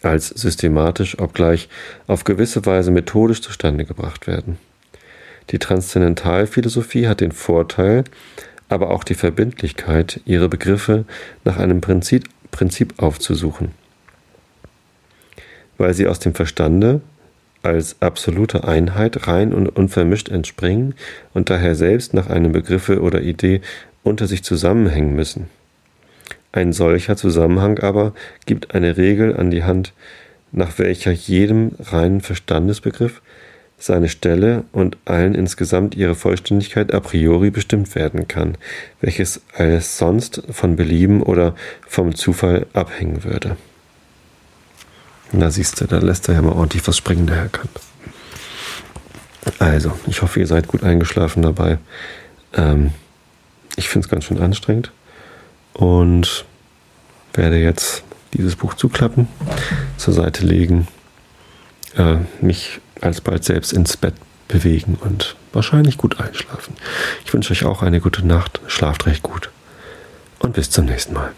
als 0.03 0.29
systematisch, 0.29 1.19
obgleich 1.19 1.69
auf 2.07 2.25
gewisse 2.25 2.65
Weise 2.67 2.91
methodisch 2.91 3.41
zustande 3.41 3.85
gebracht 3.85 4.27
werden. 4.27 4.59
Die 5.51 5.59
Transzendentalphilosophie 5.59 7.09
hat 7.09 7.21
den 7.21 7.33
Vorteil, 7.33 8.05
aber 8.69 8.91
auch 8.91 9.05
die 9.05 9.15
Verbindlichkeit, 9.15 10.21
ihre 10.27 10.49
Begriffe 10.49 11.05
nach 11.45 11.57
einem 11.57 11.81
Prinzip, 11.81 12.29
aufzusuchen. 12.99 13.73
Weil 15.79 15.95
sie 15.95 16.07
aus 16.07 16.19
dem 16.19 16.35
Verstande 16.35 17.01
als 17.63 17.97
absolute 18.01 18.65
Einheit 18.65 19.27
rein 19.27 19.53
und 19.53 19.69
unvermischt 19.69 20.29
entspringen 20.29 20.95
und 21.35 21.51
daher 21.51 21.75
selbst 21.75 22.15
nach 22.15 22.29
einem 22.29 22.53
Begriffe 22.53 23.01
oder 23.01 23.21
Idee 23.21 23.61
unter 24.03 24.27
sich 24.27 24.43
zusammenhängen 24.43 25.15
müssen. 25.15 25.49
Ein 26.53 26.73
solcher 26.73 27.17
Zusammenhang 27.17 27.79
aber 27.79 28.13
gibt 28.47 28.75
eine 28.75 28.97
Regel 28.97 29.37
an 29.37 29.51
die 29.51 29.63
Hand, 29.63 29.93
nach 30.53 30.79
welcher 30.79 31.13
jedem 31.13 31.73
reinen 31.79 32.21
Verstandesbegriff 32.21 33.23
seine 33.79 34.09
Stelle 34.09 34.65
und 34.73 34.99
allen 35.05 35.35
insgesamt 35.35 35.95
ihre 35.95 36.15
Vollständigkeit 36.15 36.93
a 36.93 37.01
priori 37.01 37.51
bestimmt 37.51 37.95
werden 37.95 38.29
kann, 38.29 38.59
welches 39.01 39.43
alles 39.55 39.97
sonst 39.97 40.43
von 40.51 40.77
Belieben 40.77 41.23
oder 41.23 41.55
vom 41.87 42.15
Zufall 42.15 42.67
abhängen 42.73 43.25
würde. 43.25 43.57
Da 45.33 45.51
siehst 45.51 45.81
du, 45.81 45.87
da 45.87 45.99
lässt 45.99 46.29
er 46.29 46.35
ja 46.35 46.43
mal 46.43 46.53
ordentlich 46.53 46.87
was 46.87 46.97
springen, 46.97 47.27
der 47.27 47.37
Herr 47.37 47.49
Kant. 47.49 47.71
Also, 49.59 49.93
ich 50.07 50.23
hoffe, 50.23 50.41
ihr 50.41 50.47
seid 50.47 50.69
gut 50.69 50.83
eingeschlafen 50.83 51.43
dabei. 51.43 51.79
Ähm, 52.53 52.93
ich 53.77 53.89
finde 53.89 54.07
es 54.07 54.11
ganz 54.11 54.25
schön 54.25 54.41
anstrengend 54.41 54.91
und 55.73 56.45
werde 57.33 57.57
jetzt 57.57 58.03
dieses 58.35 58.57
Buch 58.57 58.75
zuklappen, 58.75 59.29
zur 59.97 60.15
Seite 60.15 60.45
legen, 60.45 60.89
äh, 61.97 62.17
mich 62.41 62.81
alsbald 63.01 63.45
selbst 63.45 63.73
ins 63.73 63.97
Bett 63.97 64.15
bewegen 64.49 64.99
und 65.01 65.37
wahrscheinlich 65.53 65.97
gut 65.97 66.21
einschlafen. 66.21 66.75
Ich 67.25 67.33
wünsche 67.33 67.53
euch 67.53 67.65
auch 67.65 67.83
eine 67.83 68.01
gute 68.01 68.27
Nacht, 68.27 68.61
schlaft 68.67 69.07
recht 69.07 69.23
gut 69.23 69.51
und 70.41 70.55
bis 70.55 70.71
zum 70.71 70.87
nächsten 70.87 71.15
Mal. 71.15 71.33